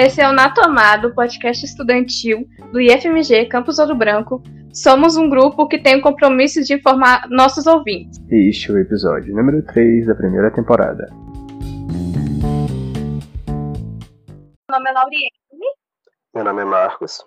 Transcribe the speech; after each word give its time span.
Esse 0.00 0.20
é 0.20 0.28
o 0.28 0.32
Na 0.32 0.54
Tomada, 0.54 1.12
podcast 1.12 1.64
estudantil 1.64 2.48
do 2.70 2.80
IFMG 2.80 3.46
Campus 3.46 3.80
Ouro 3.80 3.96
Branco. 3.96 4.40
Somos 4.72 5.16
um 5.16 5.28
grupo 5.28 5.66
que 5.66 5.76
tem 5.76 5.98
o 5.98 6.00
compromisso 6.00 6.62
de 6.62 6.74
informar 6.74 7.28
nossos 7.28 7.66
ouvintes. 7.66 8.16
E 8.30 8.48
este 8.48 8.70
é 8.70 8.74
o 8.74 8.78
episódio 8.78 9.34
número 9.34 9.60
3 9.66 10.06
da 10.06 10.14
primeira 10.14 10.52
temporada. 10.52 11.08
Meu 14.70 14.78
nome 14.78 14.88
é 14.88 14.92
Lauriane. 14.92 15.30
Meu 16.32 16.44
nome 16.44 16.62
é 16.62 16.64
Marcos. 16.64 17.26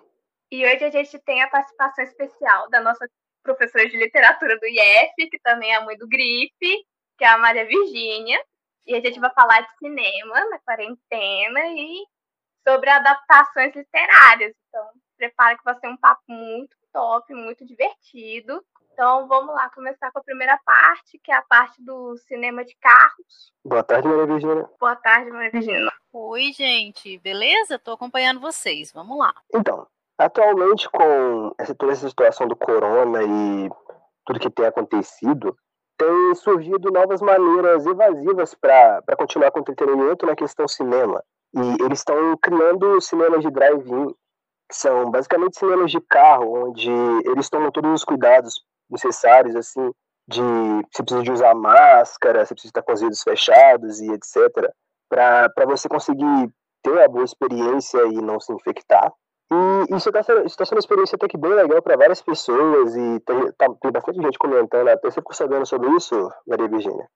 E 0.50 0.64
hoje 0.64 0.82
a 0.82 0.90
gente 0.90 1.18
tem 1.26 1.42
a 1.42 1.48
participação 1.48 2.04
especial 2.04 2.70
da 2.70 2.80
nossa 2.80 3.06
professora 3.42 3.86
de 3.86 3.98
literatura 3.98 4.58
do 4.58 4.64
IF, 4.64 5.28
que 5.30 5.38
também 5.44 5.72
é 5.72 5.76
a 5.76 5.84
mãe 5.84 5.98
do 5.98 6.08
Grife, 6.08 6.86
que 7.18 7.24
é 7.24 7.28
a 7.28 7.36
Maria 7.36 7.66
Virgínia. 7.66 8.42
E 8.86 8.94
a 8.94 9.00
gente 9.02 9.20
vai 9.20 9.30
falar 9.34 9.60
de 9.60 9.76
cinema 9.76 10.48
na 10.48 10.58
quarentena 10.64 11.66
e 11.76 12.02
sobre 12.66 12.90
adaptações 12.90 13.74
literárias. 13.74 14.54
Então, 14.68 14.86
prepara 15.16 15.56
que 15.56 15.64
vai 15.64 15.78
ser 15.78 15.88
um 15.88 15.96
papo 15.96 16.22
muito 16.28 16.76
top, 16.92 17.32
muito 17.34 17.64
divertido. 17.64 18.62
Então, 18.92 19.26
vamos 19.26 19.54
lá 19.54 19.70
começar 19.70 20.10
com 20.12 20.18
a 20.18 20.22
primeira 20.22 20.58
parte, 20.64 21.18
que 21.18 21.32
é 21.32 21.34
a 21.34 21.42
parte 21.42 21.82
do 21.82 22.16
cinema 22.18 22.62
de 22.64 22.76
carros. 22.76 23.52
Boa 23.64 23.82
tarde, 23.82 24.06
Maria 24.06 24.26
Virgínia. 24.26 24.68
Boa 24.78 24.96
tarde, 24.96 25.30
Maria 25.30 25.50
Virgínia. 25.50 25.92
Oi, 26.12 26.52
gente, 26.52 27.18
beleza? 27.18 27.78
Tô 27.78 27.92
acompanhando 27.92 28.40
vocês. 28.40 28.92
Vamos 28.92 29.18
lá. 29.18 29.34
Então, 29.54 29.86
atualmente 30.18 30.88
com 30.90 31.54
essa, 31.58 31.74
toda 31.74 31.92
essa 31.92 32.08
situação 32.08 32.46
do 32.46 32.54
corona 32.54 33.22
e 33.22 33.70
tudo 34.26 34.38
que 34.38 34.50
tem 34.50 34.66
acontecido, 34.66 35.56
tem 35.96 36.34
surgido 36.34 36.90
novas 36.90 37.22
maneiras 37.22 37.86
evasivas 37.86 38.54
para 38.54 39.16
continuar 39.16 39.50
com 39.50 39.60
o 39.60 39.62
entretenimento 39.62 40.26
na 40.26 40.36
questão 40.36 40.68
cinema. 40.68 41.24
E 41.54 41.84
eles 41.84 41.98
estão 41.98 42.36
criando 42.38 43.00
cinemas 43.00 43.42
de 43.42 43.50
drive-in, 43.50 44.08
que 44.68 44.76
são 44.76 45.10
basicamente 45.10 45.58
cinemas 45.58 45.90
de 45.90 46.00
carro, 46.00 46.68
onde 46.68 46.90
eles 47.26 47.48
tomam 47.50 47.70
todos 47.70 47.92
os 47.92 48.04
cuidados 48.04 48.64
necessários, 48.90 49.54
assim, 49.54 49.92
de 50.28 50.40
você 50.90 51.02
precisa 51.02 51.22
de 51.22 51.32
usar 51.32 51.54
máscara, 51.54 52.44
você 52.44 52.54
precisa 52.54 52.70
estar 52.70 52.82
com 52.82 52.92
os 52.92 53.00
vidros 53.00 53.22
fechados 53.22 54.00
e 54.00 54.10
etc, 54.12 54.70
para 55.08 55.66
você 55.66 55.88
conseguir 55.88 56.50
ter 56.82 56.90
uma 56.90 57.08
boa 57.08 57.24
experiência 57.24 58.02
e 58.06 58.14
não 58.20 58.40
se 58.40 58.52
infectar. 58.52 59.12
E 59.52 59.96
isso 59.96 60.08
está 60.08 60.22
sendo, 60.22 60.42
tá 60.44 60.64
sendo 60.64 60.76
uma 60.76 60.80
experiência 60.80 61.16
até 61.16 61.28
que 61.28 61.36
bem 61.36 61.52
legal 61.52 61.82
para 61.82 61.96
várias 61.96 62.22
pessoas 62.22 62.96
e 62.96 63.20
tem, 63.20 63.52
tá, 63.52 63.66
tem 63.80 63.92
bastante 63.92 64.22
gente 64.22 64.38
comentando. 64.38 64.88
Até 64.88 65.10
você 65.10 65.20
ficou 65.20 65.34
sabendo 65.34 65.66
sobre 65.66 65.90
isso, 65.90 66.14
Maria 66.46 66.68
Virgínia? 66.68 67.06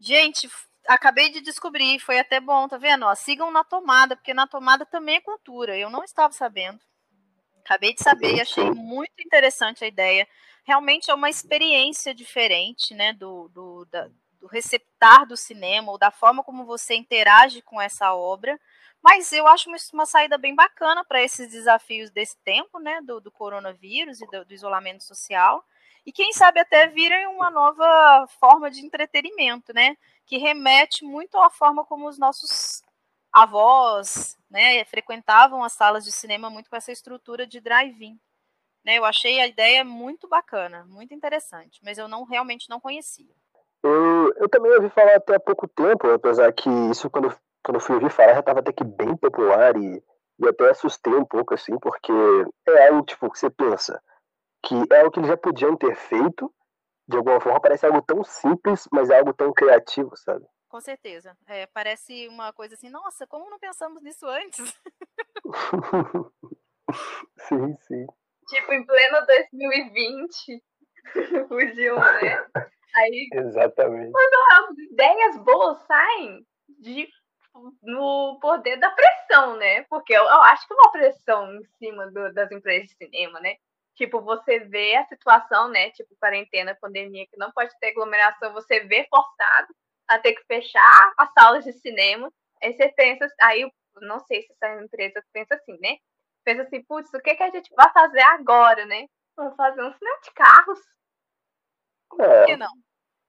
Gente, 0.00 0.48
acabei 0.88 1.30
de 1.30 1.40
descobrir, 1.40 1.98
foi 2.00 2.18
até 2.18 2.40
bom, 2.40 2.68
tá 2.68 2.78
vendo? 2.78 3.06
Ó, 3.06 3.14
sigam 3.14 3.50
na 3.50 3.64
tomada, 3.64 4.16
porque 4.16 4.34
na 4.34 4.46
tomada 4.46 4.84
também 4.86 5.16
é 5.16 5.20
cultura. 5.20 5.76
Eu 5.76 5.90
não 5.90 6.04
estava 6.04 6.32
sabendo. 6.32 6.80
Acabei 7.64 7.94
de 7.94 8.02
saber 8.02 8.36
e 8.36 8.40
achei 8.40 8.70
muito 8.70 9.12
interessante 9.20 9.84
a 9.84 9.88
ideia. 9.88 10.26
Realmente 10.64 11.10
é 11.10 11.14
uma 11.14 11.30
experiência 11.30 12.14
diferente, 12.14 12.94
né, 12.94 13.12
do, 13.12 13.48
do, 13.48 13.84
da, 13.86 14.08
do 14.40 14.46
receptar 14.48 15.26
do 15.26 15.36
cinema, 15.36 15.92
ou 15.92 15.98
da 15.98 16.10
forma 16.10 16.42
como 16.42 16.64
você 16.64 16.94
interage 16.94 17.62
com 17.62 17.80
essa 17.80 18.14
obra. 18.14 18.58
Mas 19.02 19.32
eu 19.32 19.46
acho 19.48 19.68
uma 19.92 20.06
saída 20.06 20.38
bem 20.38 20.54
bacana 20.54 21.04
para 21.04 21.22
esses 21.22 21.48
desafios 21.48 22.10
desse 22.10 22.36
tempo, 22.44 22.78
né, 22.78 23.00
do, 23.02 23.20
do 23.20 23.30
coronavírus 23.30 24.20
e 24.20 24.26
do, 24.26 24.44
do, 24.44 24.54
isolamento 24.54 25.02
social. 25.02 25.64
E 26.06 26.12
quem 26.12 26.32
sabe 26.32 26.60
até 26.60 26.88
virem 26.88 27.26
uma 27.28 27.50
nova 27.50 28.26
forma 28.40 28.70
de 28.70 28.84
entretenimento, 28.84 29.72
né, 29.72 29.96
que 30.26 30.38
remete 30.38 31.04
muito 31.04 31.38
à 31.38 31.50
forma 31.50 31.84
como 31.84 32.08
os 32.08 32.18
nossos 32.18 32.82
avós, 33.32 34.36
né, 34.50 34.84
frequentavam 34.84 35.64
as 35.64 35.72
salas 35.72 36.04
de 36.04 36.12
cinema 36.12 36.50
muito 36.50 36.68
com 36.68 36.76
essa 36.76 36.92
estrutura 36.92 37.46
de 37.46 37.60
drive-in. 37.60 38.18
Né, 38.84 38.98
eu 38.98 39.04
achei 39.04 39.40
a 39.40 39.46
ideia 39.46 39.84
muito 39.84 40.28
bacana, 40.28 40.84
muito 40.86 41.14
interessante, 41.14 41.80
mas 41.84 41.98
eu 41.98 42.08
não 42.08 42.24
realmente 42.24 42.68
não 42.68 42.80
conhecia. 42.80 43.32
Eu, 43.82 44.32
eu 44.36 44.48
também 44.48 44.72
ouvi 44.72 44.90
falar 44.90 45.16
até 45.16 45.36
há 45.36 45.40
pouco 45.40 45.66
tempo, 45.68 46.10
apesar 46.10 46.52
que 46.52 46.68
isso 46.90 47.08
quando, 47.08 47.34
quando 47.64 47.76
eu 47.76 47.80
fui 47.80 47.94
ouvir 47.94 48.10
falar 48.10 48.34
já 48.34 48.40
estava 48.40 48.60
até 48.60 48.72
que 48.72 48.84
bem 48.84 49.16
popular 49.16 49.76
e, 49.76 50.02
e 50.38 50.48
até 50.48 50.70
assustei 50.70 51.14
um 51.14 51.24
pouco 51.24 51.54
assim, 51.54 51.78
porque 51.78 52.12
é 52.68 52.88
algo 52.88 53.04
tipo 53.04 53.30
que 53.30 53.38
você 53.38 53.50
pensa 53.50 54.00
que 54.62 54.74
é 54.90 55.00
algo 55.00 55.10
que 55.10 55.18
eles 55.18 55.28
já 55.28 55.36
podiam 55.36 55.76
ter 55.76 55.94
feito, 55.96 56.52
de 57.12 57.18
alguma 57.18 57.40
forma 57.40 57.60
parece 57.60 57.86
algo 57.86 58.02
tão 58.02 58.24
simples, 58.24 58.88
mas 58.90 59.10
é 59.10 59.18
algo 59.18 59.32
tão 59.32 59.52
criativo, 59.52 60.16
sabe? 60.16 60.44
Com 60.68 60.80
certeza. 60.80 61.36
É, 61.46 61.66
parece 61.66 62.26
uma 62.28 62.52
coisa 62.52 62.74
assim, 62.74 62.88
nossa, 62.88 63.26
como 63.26 63.50
não 63.50 63.58
pensamos 63.58 64.02
nisso 64.02 64.26
antes? 64.26 64.80
sim, 67.46 67.76
sim. 67.76 68.06
Tipo, 68.48 68.72
em 68.72 68.84
pleno 68.84 69.26
2020, 69.26 70.64
fugiu, 71.48 71.96
né? 71.96 72.46
Aí, 72.96 73.28
Exatamente. 73.32 74.10
Mas 74.10 74.78
ideias 74.90 75.36
boas 75.44 75.82
saem 75.82 76.46
de, 76.80 77.08
no 77.82 78.38
poder 78.40 78.78
da 78.78 78.90
pressão, 78.90 79.56
né? 79.56 79.82
Porque 79.84 80.14
eu, 80.14 80.22
eu 80.22 80.42
acho 80.42 80.66
que 80.66 80.74
uma 80.74 80.90
pressão 80.90 81.54
em 81.54 81.64
cima 81.78 82.10
do, 82.10 82.32
das 82.32 82.50
empresas 82.50 82.88
de 82.88 82.96
cinema, 82.96 83.38
né? 83.40 83.56
Tipo, 83.94 84.20
você 84.22 84.60
vê 84.60 84.96
a 84.96 85.06
situação, 85.06 85.68
né? 85.68 85.90
Tipo, 85.90 86.16
quarentena, 86.18 86.76
pandemia, 86.80 87.26
que 87.26 87.36
não 87.36 87.52
pode 87.52 87.70
ter 87.78 87.90
aglomeração, 87.90 88.52
você 88.52 88.80
vê 88.80 89.06
forçado 89.08 89.74
a 90.08 90.18
ter 90.18 90.32
que 90.34 90.44
fechar 90.46 91.12
as 91.18 91.32
salas 91.32 91.64
de 91.64 91.72
cinema. 91.74 92.32
Aí 92.62 92.72
você 92.74 92.88
pensa, 92.90 93.26
aí 93.40 93.70
não 94.00 94.20
sei 94.20 94.42
se 94.42 94.52
essa 94.52 94.82
empresa 94.82 95.22
pensa 95.32 95.54
assim, 95.54 95.78
né? 95.80 95.98
Pensa 96.44 96.62
assim, 96.62 96.82
putz, 96.82 97.12
o 97.12 97.20
que, 97.20 97.34
que 97.34 97.42
a 97.42 97.50
gente 97.50 97.72
vai 97.74 97.92
fazer 97.92 98.20
agora, 98.20 98.86
né? 98.86 99.06
Vamos 99.36 99.56
fazer 99.56 99.82
um 99.82 99.92
cinema 99.92 100.20
de 100.22 100.30
carros. 100.32 100.80
É. 102.20 102.38
Por 102.38 102.46
que 102.46 102.56
não? 102.56 102.72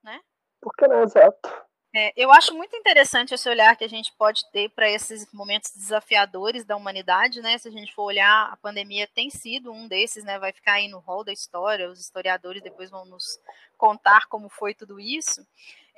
Né? 0.03 0.21
Por 0.61 0.73
que 0.75 0.87
não, 0.87 1.03
exato. 1.03 1.62
É, 1.95 2.11
eu 2.15 2.31
acho 2.31 2.55
muito 2.55 2.75
interessante 2.75 3.35
esse 3.35 3.47
olhar 3.47 3.75
que 3.75 3.83
a 3.83 3.89
gente 3.89 4.11
pode 4.17 4.49
ter 4.51 4.69
para 4.69 4.89
esses 4.89 5.31
momentos 5.31 5.71
desafiadores 5.75 6.65
da 6.65 6.75
humanidade, 6.75 7.39
né? 7.39 7.57
Se 7.59 7.67
a 7.67 7.71
gente 7.71 7.93
for 7.93 8.03
olhar, 8.03 8.51
a 8.51 8.57
pandemia 8.57 9.07
tem 9.13 9.29
sido 9.29 9.71
um 9.71 9.87
desses, 9.87 10.23
né? 10.23 10.39
Vai 10.39 10.51
ficar 10.51 10.73
aí 10.73 10.87
no 10.87 10.97
rol 10.99 11.23
da 11.23 11.31
história, 11.31 11.89
os 11.89 11.99
historiadores 11.99 12.63
depois 12.63 12.89
vão 12.89 13.05
nos 13.05 13.39
contar 13.77 14.25
como 14.27 14.49
foi 14.49 14.73
tudo 14.73 14.99
isso 14.99 15.45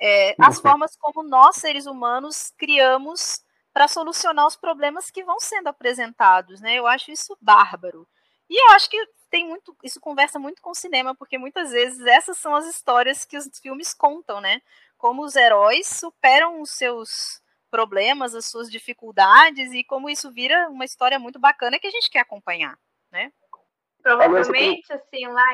é, 0.00 0.34
as 0.38 0.60
formas 0.60 0.96
como 0.96 1.22
nós, 1.22 1.56
seres 1.56 1.86
humanos, 1.86 2.52
criamos 2.58 3.42
para 3.72 3.88
solucionar 3.88 4.46
os 4.46 4.56
problemas 4.56 5.10
que 5.10 5.24
vão 5.24 5.38
sendo 5.38 5.68
apresentados, 5.68 6.60
né? 6.60 6.74
Eu 6.76 6.86
acho 6.86 7.10
isso 7.10 7.36
bárbaro. 7.40 8.06
E 8.48 8.62
eu 8.62 8.74
acho 8.74 8.88
que 8.88 8.96
tem 9.30 9.46
muito, 9.46 9.76
isso 9.82 10.00
conversa 10.00 10.38
muito 10.38 10.62
com 10.62 10.70
o 10.70 10.74
cinema, 10.74 11.14
porque 11.14 11.36
muitas 11.36 11.72
vezes 11.72 12.00
essas 12.06 12.38
são 12.38 12.54
as 12.54 12.66
histórias 12.66 13.24
que 13.24 13.36
os 13.36 13.48
filmes 13.60 13.92
contam, 13.92 14.40
né? 14.40 14.62
Como 14.96 15.22
os 15.24 15.36
heróis 15.36 15.86
superam 15.86 16.60
os 16.60 16.70
seus 16.70 17.40
problemas, 17.70 18.34
as 18.34 18.46
suas 18.46 18.70
dificuldades 18.70 19.72
e 19.72 19.84
como 19.84 20.08
isso 20.08 20.32
vira 20.32 20.68
uma 20.68 20.84
história 20.84 21.18
muito 21.18 21.38
bacana 21.38 21.78
que 21.78 21.86
a 21.86 21.90
gente 21.90 22.10
quer 22.10 22.20
acompanhar, 22.20 22.78
né? 23.10 23.32
Provavelmente, 24.02 24.92
assim, 24.92 25.26
lá 25.26 25.44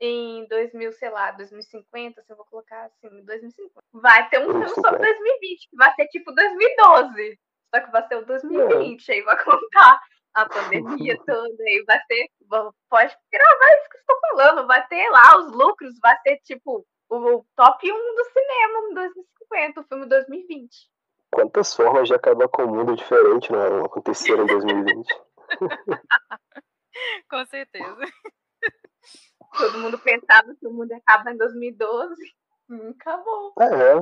em 0.00 0.46
2000, 0.48 0.92
sei 0.94 1.10
lá, 1.10 1.30
2050, 1.32 2.22
se 2.22 2.32
eu 2.32 2.36
vou 2.36 2.46
colocar 2.46 2.86
assim, 2.86 3.22
2050, 3.22 3.70
vai 3.92 4.28
ter 4.30 4.40
um 4.40 4.50
filme 4.50 4.68
sobre 4.70 4.98
2020, 4.98 5.68
que 5.68 5.76
vai 5.76 5.94
ser 5.94 6.06
tipo 6.08 6.32
2012. 6.32 7.38
Só 7.74 7.80
que 7.82 7.90
vai 7.90 8.08
ser 8.08 8.16
o 8.16 8.24
2020, 8.24 9.12
aí 9.12 9.22
vai 9.22 9.44
contar 9.44 10.00
a 10.32 10.48
pandemia 10.48 11.18
toda, 11.26 11.62
aí 11.64 11.84
vai 11.86 12.00
ser. 12.06 12.30
Pode 12.88 13.16
gravar 13.30 13.76
isso 13.76 13.90
que 13.90 13.96
eu 13.96 14.00
estou 14.00 14.20
falando, 14.30 14.66
vai 14.66 14.86
ter 14.86 15.10
lá 15.10 15.38
os 15.38 15.52
lucros, 15.52 15.98
vai 16.00 16.16
ser 16.22 16.38
tipo 16.38 16.86
o 17.08 17.44
top 17.56 17.92
1 17.92 18.14
do 18.14 18.24
cinema 18.24 18.78
em 18.90 18.94
2050, 18.94 19.80
o 19.80 19.84
filme 19.84 20.06
2020. 20.06 20.90
Quantas 21.30 21.74
formas 21.74 22.08
de 22.08 22.14
acabar 22.14 22.48
com 22.48 22.64
o 22.64 22.74
mundo 22.74 22.96
diferente 22.96 23.52
não 23.52 23.84
aconteceram 23.84 24.44
em 24.44 24.46
2020? 24.46 25.06
Com 27.30 27.46
certeza. 27.46 28.00
Todo 29.56 29.78
mundo 29.78 29.98
pensava 29.98 30.54
que 30.54 30.66
o 30.66 30.72
mundo 30.72 30.92
acaba 30.92 31.30
em 31.30 31.36
2012. 31.36 32.14
Hum, 32.70 32.94
acabou. 32.98 33.54
É. 33.60 33.94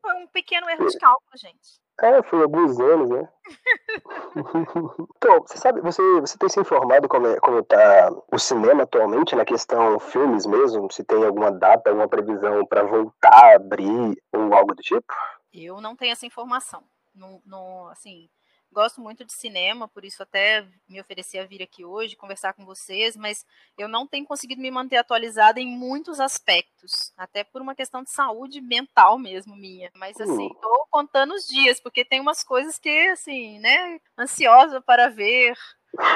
Foi 0.00 0.14
um 0.14 0.26
pequeno 0.28 0.68
erro 0.68 0.86
de 0.86 0.98
cálculo, 0.98 1.36
gente. 1.36 1.80
É, 2.02 2.22
foi 2.22 2.42
alguns 2.42 2.80
anos, 2.80 3.10
né? 3.10 3.28
então, 5.16 5.40
você 5.42 5.58
sabe, 5.58 5.80
você, 5.82 6.02
você 6.20 6.38
tem 6.38 6.48
se 6.48 6.60
informado 6.60 7.08
como, 7.08 7.26
é, 7.26 7.38
como 7.40 7.62
tá 7.62 8.10
o 8.32 8.38
cinema 8.38 8.84
atualmente, 8.84 9.36
na 9.36 9.44
questão 9.44 9.98
filmes 9.98 10.46
mesmo? 10.46 10.90
Se 10.90 11.04
tem 11.04 11.24
alguma 11.24 11.50
data, 11.50 11.90
alguma 11.90 12.08
previsão 12.08 12.64
para 12.64 12.84
voltar 12.84 13.52
a 13.52 13.56
abrir 13.56 14.16
ou 14.32 14.54
algo 14.54 14.74
do 14.74 14.82
tipo? 14.82 15.12
Eu 15.52 15.80
não 15.80 15.94
tenho 15.94 16.12
essa 16.12 16.24
informação. 16.24 16.82
Não, 17.14 17.42
não, 17.44 17.88
assim, 17.88 18.30
gosto 18.72 19.00
muito 19.00 19.24
de 19.24 19.32
cinema, 19.32 19.88
por 19.88 20.04
isso 20.04 20.22
até 20.22 20.66
me 20.88 21.00
ofereci 21.00 21.38
a 21.38 21.44
vir 21.44 21.62
aqui 21.62 21.84
hoje 21.84 22.16
conversar 22.16 22.52
com 22.52 22.64
vocês, 22.64 23.16
mas 23.16 23.44
eu 23.76 23.88
não 23.88 24.06
tenho 24.06 24.26
conseguido 24.26 24.60
me 24.60 24.70
manter 24.70 24.96
atualizada 24.96 25.60
em 25.60 25.66
muitos 25.66 26.20
aspectos, 26.20 27.12
até 27.16 27.42
por 27.44 27.60
uma 27.60 27.74
questão 27.74 28.02
de 28.02 28.10
saúde 28.10 28.60
mental 28.60 29.18
mesmo 29.18 29.56
minha. 29.56 29.90
Mas 29.94 30.20
assim, 30.20 30.46
estou 30.46 30.86
contando 30.90 31.34
os 31.34 31.46
dias, 31.46 31.80
porque 31.80 32.04
tem 32.04 32.20
umas 32.20 32.42
coisas 32.44 32.78
que, 32.78 33.08
assim, 33.08 33.58
né, 33.58 34.00
ansiosa 34.18 34.80
para 34.80 35.08
ver. 35.08 35.56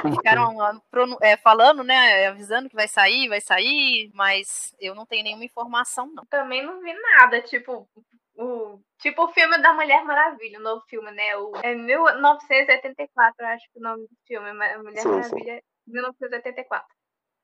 Ficaram 0.08 0.56
é, 1.20 1.36
falando, 1.36 1.82
né, 1.82 2.28
avisando 2.28 2.68
que 2.68 2.76
vai 2.76 2.86
sair, 2.86 3.28
vai 3.28 3.40
sair, 3.40 4.10
mas 4.14 4.74
eu 4.78 4.94
não 4.94 5.04
tenho 5.04 5.24
nenhuma 5.24 5.44
informação, 5.44 6.06
não. 6.14 6.24
Também 6.26 6.64
não 6.64 6.80
vi 6.80 6.92
nada, 6.92 7.40
tipo, 7.42 7.88
o, 8.36 8.81
tipo 8.98 9.25
o 9.25 9.32
filme 9.32 9.58
da 9.58 9.72
Mulher 9.72 10.04
Maravilha, 10.04 10.58
o 10.58 10.62
novo 10.62 10.82
filme, 10.88 11.10
né? 11.12 11.36
O, 11.36 11.52
é 11.62 11.75
1984, 11.75 13.46
acho 13.46 13.64
que 13.72 13.78
o 13.78 13.82
nome 13.82 14.02
do 14.02 14.16
filme, 14.26 14.52
Mulher 14.52 15.00
sim, 15.00 15.08
Maravilha, 15.08 15.56
sim. 15.56 15.62
1984. 15.86 16.86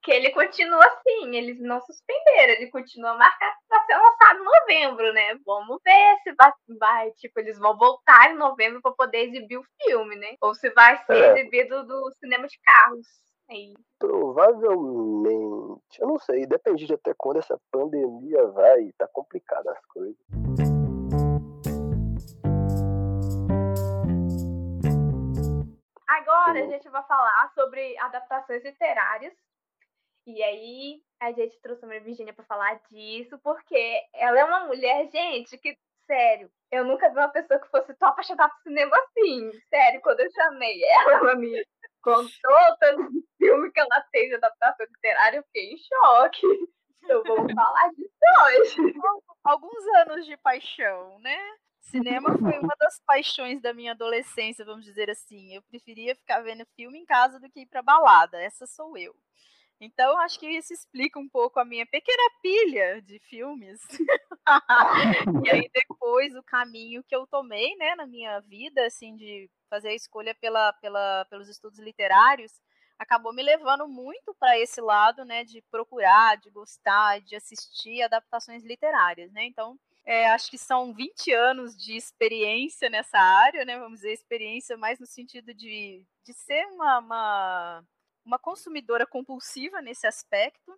Que 0.03 0.13
ele 0.13 0.31
continua 0.31 0.83
assim, 0.87 1.37
eles 1.37 1.61
não 1.61 1.79
suspenderam, 1.83 2.55
ele 2.55 2.71
continua 2.71 3.19
marcado 3.19 3.55
para 3.69 3.85
ser 3.85 3.97
lançado 3.97 4.41
em 4.41 4.45
novembro, 4.45 5.13
né? 5.13 5.35
Vamos 5.45 5.79
ver 5.85 6.17
se 6.23 6.33
vai, 6.33 6.51
vai, 6.79 7.11
tipo, 7.13 7.39
eles 7.39 7.59
vão 7.59 7.77
voltar 7.77 8.31
em 8.31 8.37
novembro 8.37 8.81
para 8.81 8.93
poder 8.93 9.29
exibir 9.29 9.59
o 9.59 9.65
filme, 9.83 10.17
né? 10.17 10.37
Ou 10.41 10.55
se 10.55 10.71
vai 10.71 10.97
ser 11.05 11.13
é. 11.13 11.39
exibido 11.39 11.87
do 11.87 12.11
cinema 12.19 12.47
de 12.47 12.59
carros. 12.63 13.07
Aí. 13.51 13.75
Provavelmente, 13.99 16.01
eu 16.01 16.09
não 16.09 16.19
sei, 16.19 16.47
depende 16.47 16.87
de 16.87 16.95
até 16.95 17.13
quando 17.19 17.39
essa 17.39 17.61
pandemia 17.71 18.47
vai, 18.47 18.91
tá 18.97 19.07
complicado 19.09 19.69
as 19.69 19.85
coisas. 19.87 20.17
Agora 26.11 26.59
a 26.59 26.67
gente 26.67 26.89
vai 26.89 27.05
falar 27.05 27.53
sobre 27.55 27.97
adaptações 27.99 28.65
literárias. 28.65 29.33
E 30.27 30.43
aí 30.43 31.01
a 31.21 31.31
gente 31.31 31.61
trouxe 31.61 31.85
a 31.85 31.87
Maria 31.87 32.03
Virginia 32.03 32.35
para 32.35 32.45
falar 32.45 32.81
disso, 32.91 33.39
porque 33.45 34.03
ela 34.15 34.41
é 34.41 34.45
uma 34.45 34.67
mulher, 34.67 35.09
gente, 35.09 35.57
que, 35.59 35.79
sério, 36.09 36.51
eu 36.73 36.85
nunca 36.85 37.09
vi 37.11 37.17
uma 37.17 37.29
pessoa 37.29 37.61
que 37.61 37.69
fosse 37.69 37.95
tão 37.95 38.09
apaixonada 38.09 38.53
por 38.53 38.61
cinema 38.63 38.97
assim. 38.97 39.53
Sério, 39.69 40.01
quando 40.01 40.19
eu 40.19 40.31
chamei 40.33 40.83
ela, 40.83 41.13
ela 41.13 41.37
me 41.37 41.65
contou 42.03 42.77
tanto 42.81 43.09
filme 43.39 43.71
que 43.71 43.79
ela 43.79 44.05
fez 44.11 44.31
de 44.31 44.35
adaptação 44.35 44.87
literária, 44.87 45.37
eu 45.37 45.45
fiquei 45.45 45.75
em 45.75 45.79
choque. 45.79 46.47
Então 47.05 47.23
vamos 47.23 47.53
falar 47.55 47.89
disso 47.91 48.11
hoje. 48.47 48.95
Alguns 49.45 49.87
anos 50.07 50.27
de 50.27 50.37
paixão, 50.39 51.21
né? 51.21 51.39
Cinema 51.91 52.39
foi 52.39 52.59
uma 52.59 52.75
das 52.79 53.01
paixões 53.05 53.61
da 53.61 53.75
minha 53.75 53.93
adolescência, 53.93 54.65
vamos 54.65 54.85
dizer 54.85 55.11
assim. 55.11 55.55
Eu 55.55 55.63
preferia 55.63 56.15
ficar 56.15 56.41
vendo 56.41 56.65
filme 56.77 56.99
em 56.99 57.05
casa 57.05 57.41
do 57.41 57.51
que 57.51 57.61
ir 57.61 57.67
para 57.67 57.83
balada. 57.83 58.41
Essa 58.41 58.67
sou 58.67 58.97
eu. 58.97 59.15
Então, 59.81 60.19
acho 60.19 60.39
que 60.39 60.47
isso 60.47 60.73
explica 60.75 61.19
um 61.19 61.29
pouco 61.29 61.59
a 61.59 61.65
minha 61.65 61.87
pequena 61.87 62.23
pilha 62.43 63.01
de 63.01 63.19
filmes. 63.21 63.81
e 65.45 65.51
aí, 65.51 65.71
depois, 65.73 66.35
o 66.37 66.43
caminho 66.43 67.03
que 67.03 67.17
eu 67.17 67.27
tomei, 67.27 67.75
né, 67.77 67.95
na 67.95 68.07
minha 68.07 68.41
vida, 68.41 68.85
assim, 68.85 69.17
de 69.17 69.51
fazer 69.71 69.89
a 69.89 69.95
escolha 69.95 70.35
pela, 70.35 70.73
pela, 70.75 71.25
pelos 71.31 71.49
estudos 71.49 71.79
literários, 71.79 72.53
acabou 72.99 73.33
me 73.33 73.43
levando 73.43 73.89
muito 73.89 74.35
para 74.39 74.59
esse 74.59 74.83
lado, 74.83 75.25
né, 75.25 75.45
de 75.45 75.63
procurar, 75.71 76.37
de 76.37 76.51
gostar, 76.51 77.21
de 77.23 77.35
assistir 77.35 78.03
adaptações 78.03 78.63
literárias, 78.63 79.33
né? 79.33 79.45
Então, 79.45 79.79
é, 80.11 80.29
acho 80.29 80.51
que 80.51 80.59
são 80.59 80.93
20 80.93 81.33
anos 81.33 81.77
de 81.77 81.97
experiência 81.97 82.91
nessa 82.91 83.17
área, 83.17 83.65
né? 83.65 83.79
Vamos 83.79 84.01
dizer, 84.01 84.13
experiência 84.13 84.77
mais 84.77 84.99
no 84.99 85.07
sentido 85.07 85.55
de, 85.55 86.05
de 86.25 86.35
ser 86.35 86.67
uma, 86.67 86.99
uma, 86.99 87.85
uma 88.25 88.37
consumidora 88.37 89.07
compulsiva 89.07 89.81
nesse 89.81 90.09
aspecto, 90.09 90.77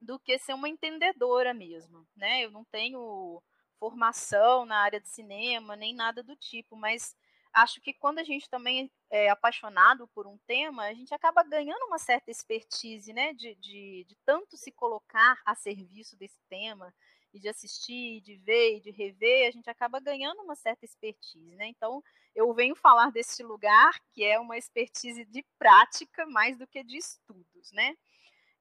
do 0.00 0.18
que 0.18 0.38
ser 0.38 0.54
uma 0.54 0.70
entendedora 0.70 1.52
mesmo, 1.52 2.08
né? 2.16 2.46
Eu 2.46 2.50
não 2.50 2.64
tenho 2.64 3.42
formação 3.78 4.64
na 4.64 4.78
área 4.78 4.98
de 4.98 5.08
cinema, 5.10 5.76
nem 5.76 5.94
nada 5.94 6.22
do 6.22 6.34
tipo, 6.34 6.74
mas 6.74 7.14
acho 7.52 7.78
que 7.78 7.92
quando 7.92 8.20
a 8.20 8.24
gente 8.24 8.48
também 8.48 8.90
é 9.10 9.28
apaixonado 9.28 10.08
por 10.14 10.26
um 10.26 10.38
tema, 10.46 10.84
a 10.84 10.94
gente 10.94 11.12
acaba 11.12 11.42
ganhando 11.42 11.84
uma 11.84 11.98
certa 11.98 12.30
expertise, 12.30 13.12
né? 13.12 13.34
De, 13.34 13.54
de, 13.56 14.06
de 14.08 14.16
tanto 14.24 14.56
se 14.56 14.72
colocar 14.72 15.38
a 15.44 15.54
serviço 15.54 16.16
desse 16.16 16.40
tema, 16.48 16.90
e 17.32 17.40
de 17.40 17.48
assistir, 17.48 18.20
de 18.20 18.36
ver 18.36 18.76
e 18.76 18.80
de 18.80 18.90
rever, 18.90 19.48
a 19.48 19.50
gente 19.50 19.68
acaba 19.70 19.98
ganhando 20.00 20.42
uma 20.42 20.54
certa 20.54 20.84
expertise, 20.84 21.54
né? 21.56 21.66
Então, 21.66 22.02
eu 22.34 22.52
venho 22.52 22.74
falar 22.74 23.10
desse 23.10 23.42
lugar 23.42 23.98
que 24.12 24.24
é 24.24 24.38
uma 24.38 24.56
expertise 24.56 25.24
de 25.24 25.44
prática 25.58 26.26
mais 26.26 26.58
do 26.58 26.66
que 26.66 26.82
de 26.84 26.98
estudos, 26.98 27.72
né? 27.72 27.96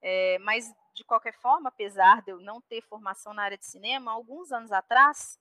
É, 0.01 0.39
mas, 0.39 0.73
de 0.95 1.03
qualquer 1.03 1.33
forma, 1.33 1.69
apesar 1.69 2.21
de 2.23 2.31
eu 2.31 2.39
não 2.39 2.61
ter 2.61 2.81
formação 2.81 3.33
na 3.33 3.43
área 3.43 3.57
de 3.57 3.65
cinema, 3.65 4.11
alguns 4.11 4.51
anos 4.51 4.71
atrás, 4.71 5.39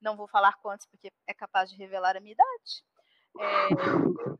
não 0.00 0.16
vou 0.16 0.26
falar 0.26 0.54
quantos 0.56 0.86
porque 0.86 1.10
é 1.26 1.32
capaz 1.32 1.70
de 1.70 1.76
revelar 1.76 2.16
a 2.16 2.20
minha 2.20 2.32
idade, 2.32 2.84
é, 3.38 3.68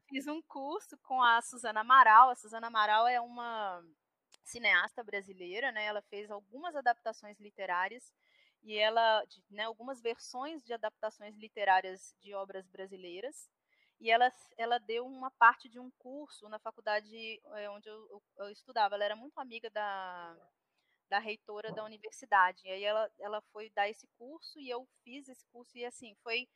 fiz 0.08 0.26
um 0.26 0.42
curso 0.42 0.98
com 0.98 1.22
a 1.22 1.40
Suzana 1.40 1.80
Amaral. 1.80 2.30
A 2.30 2.34
Suzana 2.34 2.66
Amaral 2.66 3.06
é 3.06 3.20
uma 3.20 3.82
cineasta 4.44 5.02
brasileira, 5.02 5.72
né? 5.72 5.84
Ela 5.84 6.02
fez 6.02 6.30
algumas 6.30 6.76
adaptações 6.76 7.38
literárias 7.40 8.12
e 8.62 8.76
ela, 8.76 9.24
né, 9.50 9.64
algumas 9.64 10.00
versões 10.00 10.62
de 10.64 10.72
adaptações 10.72 11.36
literárias 11.36 12.14
de 12.20 12.34
obras 12.34 12.68
brasileiras, 12.68 13.48
e 14.02 14.10
ela, 14.10 14.32
ela 14.58 14.78
deu 14.78 15.06
uma 15.06 15.30
parte 15.30 15.68
de 15.68 15.78
um 15.78 15.88
curso 15.92 16.48
na 16.48 16.58
faculdade 16.58 17.40
é, 17.54 17.70
onde 17.70 17.88
eu, 17.88 18.22
eu, 18.36 18.50
estudava. 18.50 18.96
Ela 18.96 19.04
era 19.04 19.14
muito 19.14 19.38
amiga 19.38 19.70
da, 19.70 20.36
da 21.08 21.20
reitora 21.20 21.70
da 21.72 21.84
universidade. 21.84 22.60
E 22.64 22.70
aí 22.70 22.82
ela, 22.82 23.08
ela 23.20 23.40
foi 23.52 23.70
dar 23.70 23.88
esse 23.88 24.08
curso 24.18 24.58
e 24.58 24.68
eu 24.68 24.88
fiz 25.04 25.28
esse 25.28 25.46
curso. 25.52 25.78
E 25.78 25.84
assim, 25.84 26.16
foi. 26.24 26.48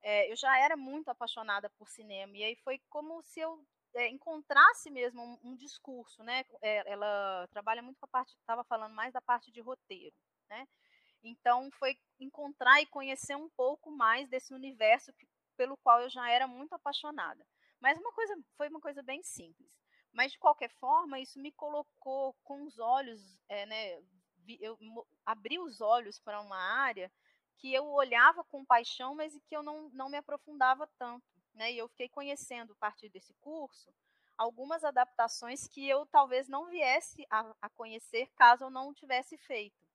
É, 0.00 0.30
eu 0.30 0.36
já 0.36 0.56
era 0.60 0.76
muito 0.76 1.08
apaixonada 1.08 1.68
por 1.70 1.88
cinema. 1.88 2.36
E 2.36 2.44
aí 2.44 2.56
foi 2.62 2.80
como 2.88 3.20
se 3.24 3.40
eu 3.40 3.66
é, 3.94 4.06
encontrasse 4.08 4.88
mesmo 4.88 5.22
um, 5.22 5.50
um 5.50 5.56
discurso, 5.56 6.22
né? 6.22 6.44
É, 6.62 6.88
ela 6.88 7.48
trabalha 7.48 7.82
muito 7.82 7.98
com 7.98 8.06
a 8.06 8.08
parte, 8.08 8.32
estava 8.38 8.62
falando 8.62 8.94
mais 8.94 9.12
da 9.12 9.20
parte 9.20 9.50
de 9.50 9.60
roteiro, 9.60 10.14
né? 10.48 10.68
Então, 11.22 11.70
foi 11.72 11.96
encontrar 12.18 12.80
e 12.80 12.86
conhecer 12.86 13.36
um 13.36 13.48
pouco 13.50 13.90
mais 13.90 14.28
desse 14.28 14.52
universo 14.52 15.12
que, 15.12 15.26
pelo 15.56 15.76
qual 15.76 16.00
eu 16.00 16.10
já 16.10 16.28
era 16.30 16.46
muito 16.46 16.74
apaixonada. 16.74 17.46
Mas 17.80 17.98
uma 17.98 18.12
coisa 18.12 18.36
foi 18.56 18.68
uma 18.68 18.80
coisa 18.80 19.02
bem 19.02 19.22
simples. 19.22 19.78
Mas 20.12 20.32
de 20.32 20.38
qualquer 20.38 20.70
forma, 20.70 21.18
isso 21.18 21.40
me 21.40 21.52
colocou 21.52 22.34
com 22.44 22.64
os 22.64 22.78
olhos, 22.78 23.20
é, 23.48 23.66
né? 23.66 24.02
Eu 24.60 24.76
abri 25.24 25.58
os 25.58 25.80
olhos 25.80 26.18
para 26.18 26.40
uma 26.40 26.56
área 26.56 27.10
que 27.56 27.72
eu 27.72 27.86
olhava 27.86 28.42
com 28.44 28.64
paixão, 28.64 29.14
mas 29.14 29.38
que 29.46 29.56
eu 29.56 29.62
não, 29.62 29.88
não 29.90 30.10
me 30.10 30.16
aprofundava 30.16 30.86
tanto. 30.98 31.24
Né? 31.54 31.72
E 31.72 31.78
eu 31.78 31.88
fiquei 31.88 32.08
conhecendo, 32.08 32.72
a 32.72 32.76
partir 32.76 33.08
desse 33.08 33.32
curso, 33.34 33.94
algumas 34.36 34.82
adaptações 34.82 35.68
que 35.68 35.88
eu 35.88 36.04
talvez 36.06 36.48
não 36.48 36.66
viesse 36.66 37.24
a, 37.30 37.54
a 37.62 37.70
conhecer 37.70 38.28
caso 38.34 38.64
eu 38.64 38.70
não 38.70 38.92
tivesse 38.92 39.38
feito. 39.38 39.86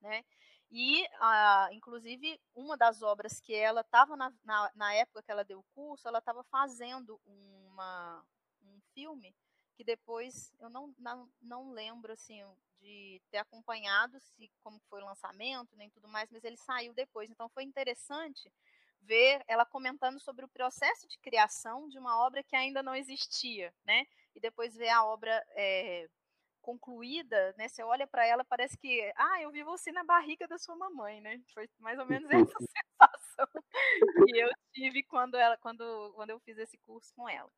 Né? 0.00 0.24
E, 0.70 1.06
ah, 1.20 1.68
inclusive, 1.72 2.40
uma 2.54 2.76
das 2.76 3.02
obras 3.02 3.40
que 3.40 3.54
ela 3.54 3.82
estava 3.82 4.16
na, 4.16 4.32
na, 4.44 4.70
na, 4.74 4.94
época 4.94 5.22
que 5.22 5.30
ela 5.30 5.44
deu 5.44 5.60
o 5.60 5.74
curso, 5.74 6.08
ela 6.08 6.18
estava 6.18 6.42
fazendo 6.44 7.20
uma, 7.24 8.24
um 8.62 8.80
filme 8.92 9.34
que 9.76 9.84
depois 9.84 10.52
eu 10.58 10.68
não, 10.68 10.92
não, 10.98 11.28
não 11.40 11.70
lembro 11.70 12.12
assim 12.12 12.42
de 12.80 13.20
ter 13.30 13.38
acompanhado 13.38 14.18
se 14.20 14.50
como 14.62 14.80
foi 14.88 15.02
o 15.02 15.06
lançamento 15.06 15.76
nem 15.76 15.90
tudo 15.90 16.08
mais, 16.08 16.30
mas 16.30 16.42
ele 16.44 16.56
saiu 16.56 16.92
depois. 16.94 17.30
Então 17.30 17.48
foi 17.50 17.62
interessante 17.62 18.50
ver 19.02 19.42
ela 19.46 19.64
comentando 19.64 20.18
sobre 20.18 20.44
o 20.44 20.48
processo 20.48 21.06
de 21.06 21.18
criação 21.18 21.88
de 21.88 21.98
uma 21.98 22.18
obra 22.26 22.42
que 22.42 22.56
ainda 22.56 22.82
não 22.82 22.94
existia, 22.94 23.72
né? 23.84 24.04
E 24.34 24.40
depois 24.40 24.74
ver 24.74 24.88
a 24.88 25.04
obra 25.04 25.44
é, 25.50 26.08
concluída, 26.66 27.54
né? 27.56 27.68
Você 27.68 27.82
olha 27.84 28.08
para 28.08 28.26
ela, 28.26 28.44
parece 28.44 28.76
que, 28.76 29.12
ah, 29.16 29.40
eu 29.40 29.52
vi 29.52 29.62
você 29.62 29.92
na 29.92 30.02
barriga 30.02 30.48
da 30.48 30.58
sua 30.58 30.74
mamãe, 30.74 31.20
né? 31.20 31.40
Foi 31.54 31.68
mais 31.78 31.96
ou 32.00 32.06
menos 32.06 32.28
essa 32.52 32.58
sensação 32.58 33.46
que 34.26 34.36
eu 34.36 34.50
tive 34.72 35.04
quando 35.04 35.36
ela, 35.36 35.56
quando, 35.58 36.12
quando 36.14 36.30
eu 36.30 36.40
fiz 36.40 36.58
esse 36.58 36.76
curso 36.78 37.14
com 37.14 37.28
ela. 37.28 37.50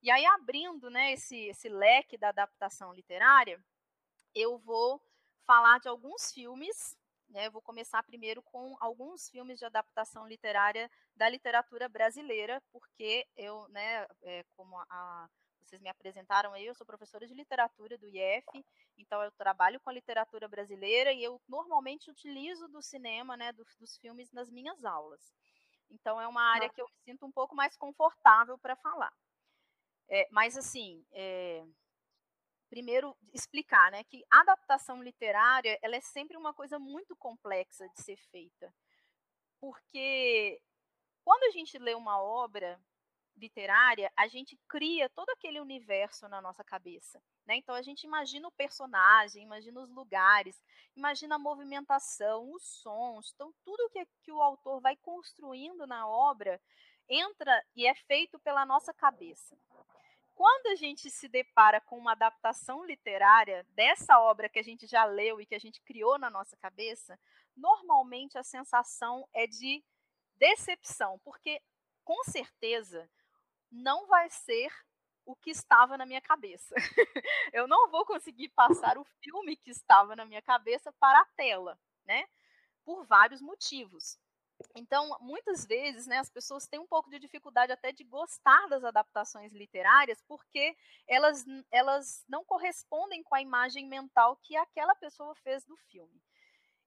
E 0.00 0.10
aí 0.10 0.24
abrindo, 0.26 0.90
né, 0.90 1.12
esse 1.12 1.36
esse 1.48 1.68
leque 1.68 2.16
da 2.16 2.28
adaptação 2.28 2.92
literária, 2.92 3.62
eu 4.34 4.58
vou 4.58 5.00
falar 5.46 5.80
de 5.80 5.88
alguns 5.88 6.32
filmes, 6.32 6.96
né? 7.30 7.48
Eu 7.48 7.52
vou 7.52 7.62
começar 7.62 8.02
primeiro 8.04 8.42
com 8.42 8.76
alguns 8.80 9.28
filmes 9.28 9.58
de 9.58 9.64
adaptação 9.64 10.26
literária 10.28 10.90
da 11.16 11.28
literatura 11.28 11.88
brasileira, 11.88 12.62
porque 12.72 13.26
eu, 13.36 13.68
né, 13.68 14.06
é, 14.22 14.44
como 14.56 14.78
a 14.78 15.28
vocês 15.66 15.80
me 15.80 15.88
apresentaram 15.88 16.52
aí, 16.52 16.66
eu 16.66 16.74
sou 16.74 16.86
professora 16.86 17.26
de 17.26 17.34
literatura 17.34 17.96
do 17.98 18.08
IF, 18.08 18.64
então 18.96 19.22
eu 19.22 19.30
trabalho 19.32 19.80
com 19.80 19.90
a 19.90 19.92
literatura 19.92 20.48
brasileira 20.48 21.12
e 21.12 21.22
eu 21.22 21.40
normalmente 21.48 22.10
utilizo 22.10 22.68
do 22.68 22.82
cinema, 22.82 23.36
né, 23.36 23.52
do, 23.52 23.64
dos 23.78 23.96
filmes 23.98 24.30
nas 24.32 24.50
minhas 24.50 24.84
aulas. 24.84 25.34
Então 25.90 26.20
é 26.20 26.26
uma 26.26 26.42
área 26.42 26.70
que 26.70 26.80
eu 26.80 26.86
me 26.86 27.02
sinto 27.04 27.26
um 27.26 27.32
pouco 27.32 27.54
mais 27.54 27.76
confortável 27.76 28.58
para 28.58 28.76
falar. 28.76 29.12
É, 30.08 30.28
mas 30.30 30.56
assim, 30.56 31.04
é, 31.12 31.64
primeiro 32.68 33.16
explicar, 33.32 33.90
né, 33.90 34.02
que 34.04 34.24
a 34.30 34.40
adaptação 34.40 35.02
literária 35.02 35.78
ela 35.82 35.96
é 35.96 36.00
sempre 36.00 36.36
uma 36.36 36.54
coisa 36.54 36.78
muito 36.78 37.14
complexa 37.16 37.88
de 37.90 38.02
ser 38.02 38.16
feita, 38.30 38.74
porque 39.60 40.60
quando 41.24 41.44
a 41.44 41.50
gente 41.50 41.78
lê 41.78 41.94
uma 41.94 42.20
obra 42.20 42.80
literária, 43.42 44.10
a 44.16 44.28
gente 44.28 44.56
cria 44.68 45.10
todo 45.10 45.28
aquele 45.30 45.60
universo 45.60 46.28
na 46.28 46.40
nossa 46.40 46.62
cabeça. 46.62 47.20
Né? 47.44 47.56
Então 47.56 47.74
a 47.74 47.82
gente 47.82 48.04
imagina 48.04 48.46
o 48.46 48.52
personagem, 48.52 49.42
imagina 49.42 49.80
os 49.80 49.90
lugares, 49.90 50.62
imagina 50.96 51.34
a 51.34 51.38
movimentação, 51.40 52.52
os 52.52 52.62
sons, 52.62 53.32
então 53.34 53.52
tudo 53.64 53.90
que, 53.90 54.06
que 54.22 54.32
o 54.32 54.40
autor 54.40 54.80
vai 54.80 54.96
construindo 54.96 55.86
na 55.86 56.06
obra 56.06 56.60
entra 57.08 57.62
e 57.74 57.84
é 57.84 57.94
feito 57.94 58.38
pela 58.38 58.64
nossa 58.64 58.94
cabeça. 58.94 59.58
Quando 60.34 60.68
a 60.68 60.76
gente 60.76 61.10
se 61.10 61.28
depara 61.28 61.80
com 61.80 61.98
uma 61.98 62.12
adaptação 62.12 62.86
literária 62.86 63.66
dessa 63.70 64.18
obra 64.20 64.48
que 64.48 64.58
a 64.58 64.62
gente 64.62 64.86
já 64.86 65.04
leu 65.04 65.40
e 65.40 65.46
que 65.46 65.54
a 65.54 65.58
gente 65.58 65.82
criou 65.82 66.16
na 66.16 66.30
nossa 66.30 66.56
cabeça, 66.56 67.18
normalmente 67.56 68.38
a 68.38 68.42
sensação 68.42 69.28
é 69.34 69.46
de 69.46 69.84
decepção, 70.36 71.18
porque 71.24 71.60
com 72.04 72.24
certeza 72.24 73.08
não 73.72 74.06
vai 74.06 74.28
ser 74.30 74.70
o 75.24 75.34
que 75.34 75.50
estava 75.50 75.96
na 75.96 76.04
minha 76.04 76.20
cabeça. 76.20 76.74
eu 77.52 77.66
não 77.66 77.90
vou 77.90 78.04
conseguir 78.04 78.48
passar 78.50 78.98
o 78.98 79.04
filme 79.22 79.56
que 79.56 79.70
estava 79.70 80.14
na 80.14 80.24
minha 80.24 80.42
cabeça 80.42 80.92
para 81.00 81.20
a 81.20 81.26
tela, 81.36 81.78
né? 82.04 82.26
Por 82.84 83.06
vários 83.06 83.40
motivos. 83.40 84.18
Então, 84.74 85.16
muitas 85.20 85.66
vezes, 85.66 86.06
né, 86.06 86.18
as 86.18 86.30
pessoas 86.30 86.68
têm 86.68 86.78
um 86.78 86.86
pouco 86.86 87.10
de 87.10 87.18
dificuldade 87.18 87.72
até 87.72 87.90
de 87.90 88.04
gostar 88.04 88.68
das 88.68 88.84
adaptações 88.84 89.52
literárias, 89.52 90.22
porque 90.28 90.76
elas, 91.08 91.44
elas 91.70 92.24
não 92.28 92.44
correspondem 92.44 93.22
com 93.22 93.34
a 93.34 93.42
imagem 93.42 93.88
mental 93.88 94.36
que 94.36 94.56
aquela 94.56 94.94
pessoa 94.94 95.34
fez 95.36 95.64
do 95.64 95.76
filme. 95.90 96.22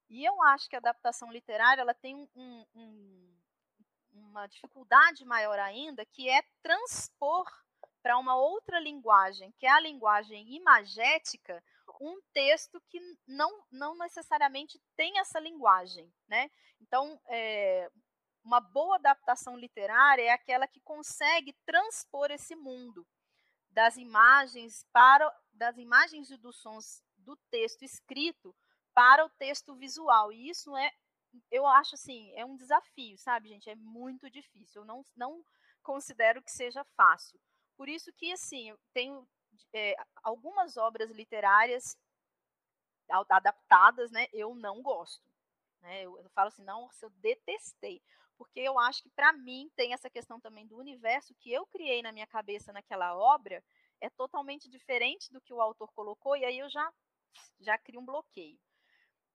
E 0.10 0.24
eu 0.24 0.42
acho 0.44 0.70
que 0.70 0.76
a 0.76 0.80
adaptação 0.80 1.32
literária 1.32 1.82
ela 1.82 1.94
tem 1.94 2.16
um, 2.16 2.28
um, 2.76 3.38
uma 4.16 4.48
dificuldade 4.48 5.26
maior 5.26 5.60
ainda, 5.60 6.06
que 6.06 6.30
é 6.30 6.42
transpor 6.62 7.46
para 8.02 8.18
uma 8.18 8.36
outra 8.36 8.80
linguagem, 8.80 9.52
que 9.58 9.66
é 9.66 9.72
a 9.72 9.80
linguagem 9.80 10.56
imagética, 10.56 11.64
um 12.00 12.20
texto 12.34 12.82
que 12.90 13.00
não, 13.28 13.64
não 13.72 13.98
necessariamente 13.98 14.80
tem 14.96 15.20
essa 15.20 15.40
linguagem. 15.40 16.12
Né? 16.28 16.50
Então, 16.82 17.20
é, 17.30 17.90
uma 18.44 18.60
boa 18.60 18.96
adaptação 18.96 19.58
literária 19.58 20.24
é 20.24 20.30
aquela 20.30 20.68
que 20.68 20.80
consegue 20.82 21.54
transpor 21.66 22.30
esse 22.32 22.56
mundo 22.56 23.06
das 23.72 23.98
imagens 23.98 24.86
para 24.94 25.30
das 25.52 25.78
imagens 25.78 26.30
e 26.30 26.38
dos 26.38 26.58
sons 26.62 27.02
do 27.18 27.36
texto 27.50 27.84
escrito 27.84 28.56
para 28.94 29.26
o 29.26 29.30
texto 29.32 29.76
visual. 29.76 30.32
E 30.32 30.50
isso 30.50 30.76
é 30.76 30.92
eu 31.52 31.66
acho 31.66 31.96
assim, 31.96 32.32
é 32.36 32.46
um 32.46 32.56
desafio, 32.56 33.18
sabe, 33.18 33.50
gente? 33.50 33.70
É 33.70 33.76
muito 33.76 34.30
difícil. 34.30 34.82
Eu 34.82 34.86
não, 34.86 35.04
não 35.16 35.44
considero 35.82 36.42
que 36.42 36.52
seja 36.52 36.84
fácil. 36.96 37.40
Por 37.78 37.90
isso 37.90 38.12
que, 38.14 38.32
assim, 38.32 38.70
eu 38.70 38.80
tenho 38.94 39.28
é, 39.74 39.96
algumas 40.24 40.78
obras 40.78 41.12
literárias 41.12 41.98
adaptadas, 43.30 44.12
né? 44.12 44.28
Eu 44.34 44.56
não 44.56 44.82
gosto. 44.82 45.30
Né? 45.82 46.04
Eu, 46.04 46.18
eu 46.20 46.30
falo 46.30 46.48
assim, 46.48 46.64
não, 46.64 46.90
eu 47.02 47.10
detestei. 47.10 48.02
Porque 48.38 48.60
eu 48.60 48.78
acho 48.80 49.04
que, 49.04 49.10
para 49.10 49.32
mim, 49.32 49.72
tem 49.76 49.94
essa 49.94 50.10
questão 50.10 50.40
também 50.40 50.68
do 50.68 50.78
universo 50.78 51.36
que 51.36 51.52
eu 51.52 51.66
criei 51.68 52.02
na 52.02 52.12
minha 52.12 52.28
cabeça 52.28 52.74
naquela 52.74 53.16
obra, 53.16 53.64
é 54.02 54.10
totalmente 54.10 54.70
diferente 54.70 55.32
do 55.32 55.40
que 55.40 55.54
o 55.54 55.62
autor 55.62 55.92
colocou, 55.94 56.36
e 56.36 56.44
aí 56.44 56.60
eu 56.60 56.70
já, 56.70 56.92
já 57.60 57.78
crio 57.78 58.02
um 58.02 58.06
bloqueio. 58.06 58.60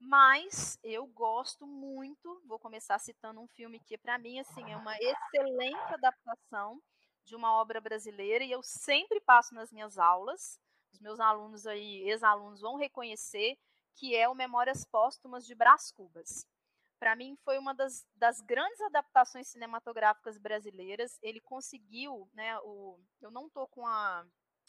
Mas 0.00 0.78
eu 0.82 1.06
gosto 1.06 1.66
muito, 1.66 2.42
vou 2.46 2.58
começar 2.58 2.98
citando 2.98 3.38
um 3.38 3.46
filme 3.48 3.78
que 3.78 3.98
para 3.98 4.18
mim 4.18 4.40
assim 4.40 4.72
é 4.72 4.76
uma 4.76 4.96
excelente 4.96 5.92
adaptação 5.92 6.82
de 7.22 7.36
uma 7.36 7.52
obra 7.52 7.82
brasileira 7.82 8.42
e 8.42 8.50
eu 8.50 8.62
sempre 8.62 9.20
passo 9.20 9.54
nas 9.54 9.70
minhas 9.70 9.98
aulas. 9.98 10.58
Os 10.90 10.98
meus 11.00 11.20
alunos 11.20 11.66
aí, 11.66 12.08
ex-alunos 12.08 12.62
vão 12.62 12.76
reconhecer 12.76 13.58
que 13.94 14.16
é 14.16 14.26
o 14.26 14.34
Memórias 14.34 14.86
Póstumas 14.86 15.46
de 15.46 15.54
Brás 15.54 15.92
Cubas. 15.92 16.46
Para 16.98 17.14
mim 17.14 17.36
foi 17.44 17.58
uma 17.58 17.74
das, 17.74 18.06
das 18.16 18.40
grandes 18.40 18.80
adaptações 18.80 19.48
cinematográficas 19.48 20.38
brasileiras. 20.38 21.18
Ele 21.22 21.40
conseguiu, 21.40 22.28
né, 22.32 22.58
o, 22.60 22.98
eu 23.20 23.30
não 23.30 23.50
tô 23.50 23.66
com 23.68 23.86
a, 23.86 24.26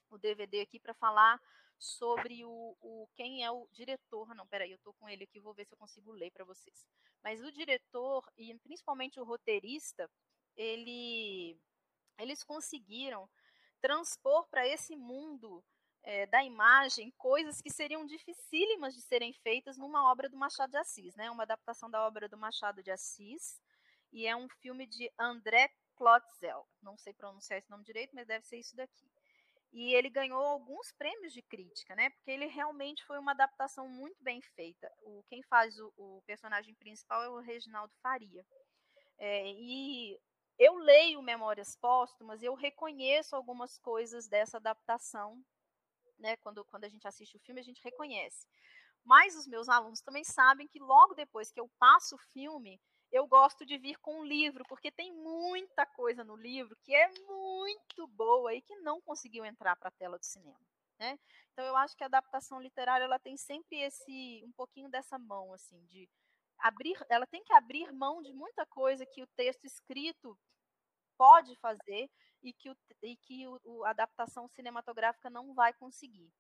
o 0.10 0.18
DVD 0.18 0.60
aqui 0.62 0.78
para 0.80 0.94
falar 0.94 1.40
sobre 1.82 2.46
o, 2.46 2.78
o, 2.80 3.08
quem 3.16 3.44
é 3.44 3.50
o 3.50 3.68
diretor. 3.72 4.36
Não, 4.36 4.46
peraí, 4.46 4.70
eu 4.70 4.76
estou 4.76 4.94
com 4.94 5.10
ele 5.10 5.24
aqui, 5.24 5.40
vou 5.40 5.54
ver 5.54 5.66
se 5.66 5.74
eu 5.74 5.78
consigo 5.78 6.12
ler 6.12 6.30
para 6.32 6.46
vocês. 6.46 6.86
Mas 7.24 7.42
o 7.42 7.52
diretor 7.52 8.24
e 8.38 8.54
principalmente 8.60 9.20
o 9.20 9.24
roteirista, 9.24 10.08
ele, 10.56 11.60
eles 12.20 12.44
conseguiram 12.44 13.28
transpor 13.82 14.48
para 14.48 14.68
esse 14.68 14.96
mundo 14.96 15.64
é, 16.04 16.28
da 16.28 16.44
imagem 16.44 17.12
coisas 17.18 17.60
que 17.60 17.72
seriam 17.72 18.06
dificílimas 18.06 18.94
de 18.94 19.02
serem 19.02 19.34
feitas 19.34 19.76
numa 19.76 20.12
obra 20.12 20.30
do 20.30 20.38
Machado 20.38 20.70
de 20.70 20.78
Assis, 20.78 21.16
né? 21.16 21.32
Uma 21.32 21.44
adaptação 21.44 21.90
da 21.90 22.06
obra 22.06 22.30
do 22.30 22.38
Machado 22.38 22.84
de 22.84 22.92
Assis 22.92 23.60
e 24.12 24.28
é 24.28 24.36
um 24.36 24.48
filme 24.48 24.86
de 24.86 25.12
André 25.18 25.72
Klotzel. 25.96 26.68
Não 26.80 26.96
sei 26.96 27.14
pronunciar 27.14 27.58
esse 27.58 27.70
nome 27.72 27.84
direito, 27.84 28.14
mas 28.14 28.28
deve 28.28 28.46
ser 28.46 28.60
isso 28.60 28.76
daqui. 28.76 29.10
E 29.74 29.94
ele 29.94 30.10
ganhou 30.10 30.42
alguns 30.42 30.92
prêmios 30.92 31.32
de 31.32 31.42
crítica, 31.42 31.96
né? 31.96 32.10
Porque 32.10 32.32
ele 32.32 32.46
realmente 32.48 33.06
foi 33.06 33.18
uma 33.18 33.32
adaptação 33.32 33.88
muito 33.88 34.22
bem 34.22 34.42
feita. 34.42 34.92
O, 35.02 35.24
quem 35.30 35.42
faz 35.44 35.80
o, 35.80 35.94
o 35.96 36.22
personagem 36.26 36.76
principal 36.76 37.24
é 37.24 37.30
o 37.30 37.40
Reginaldo 37.40 37.94
Faria. 38.02 38.46
É, 39.18 39.48
e 39.48 40.20
eu 40.60 40.76
leio 40.76 41.22
Memórias 41.22 41.76
Póstumas 41.76 42.42
e 42.42 42.46
eu 42.46 42.54
reconheço 42.54 43.36
algumas 43.36 43.78
coisas 43.78 44.28
dessa 44.28 44.58
adaptação, 44.58 45.42
né? 46.20 46.36
Quando, 46.38 46.66
quando 46.66 46.84
a 46.84 46.90
gente 46.90 47.08
assiste 47.08 47.38
o 47.38 47.40
filme, 47.40 47.62
a 47.62 47.64
gente 47.64 47.82
reconhece. 47.82 48.46
Mas 49.04 49.36
os 49.36 49.48
meus 49.48 49.70
alunos 49.70 50.02
também 50.02 50.24
sabem 50.24 50.68
que 50.68 50.80
logo 50.80 51.14
depois 51.14 51.52
que 51.52 51.60
eu 51.60 51.70
passo 51.80 52.16
o 52.16 52.20
filme, 52.34 52.80
eu 53.12 53.28
gosto 53.28 53.66
de 53.66 53.78
vir 53.78 53.98
com 54.00 54.22
um 54.22 54.26
livro, 54.26 54.64
porque 54.68 54.90
tem 54.92 55.12
muita 55.12 55.86
coisa 55.86 56.24
no 56.24 56.36
livro 56.36 56.76
que 56.84 56.96
é 56.96 57.10
muito 57.28 58.08
boa 58.08 58.54
e 58.54 58.62
que 58.62 58.76
não 58.78 59.02
conseguiu 59.02 59.44
entrar 59.46 59.76
para 59.76 59.90
a 59.90 59.92
tela 59.92 60.18
do 60.18 60.26
cinema. 60.26 60.60
Né? 60.98 61.20
Então 61.52 61.66
eu 61.66 61.76
acho 61.76 61.96
que 61.96 62.04
a 62.04 62.08
adaptação 62.08 62.62
literária 62.62 63.04
ela 63.04 63.20
tem 63.20 63.36
sempre 63.36 63.80
esse 63.80 64.44
um 64.46 64.52
pouquinho 64.52 64.90
dessa 64.90 65.18
mão 65.18 65.54
assim 65.54 65.84
de 65.88 66.08
abrir, 66.60 66.96
ela 67.10 67.26
tem 67.26 67.44
que 67.44 67.54
abrir 67.54 67.92
mão 67.92 68.22
de 68.22 68.32
muita 68.32 68.66
coisa 68.68 69.06
que 69.06 69.24
o 69.24 69.28
texto 69.36 69.66
escrito 69.66 70.38
pode 71.18 71.56
fazer 71.58 72.10
e 72.44 72.54
que, 72.54 72.70
o, 72.70 72.78
e 73.04 73.16
que 73.18 73.48
o, 73.48 73.84
a 73.84 73.90
adaptação 73.90 74.48
cinematográfica 74.48 75.30
não 75.30 75.54
vai 75.54 75.74
conseguir. 75.74 76.32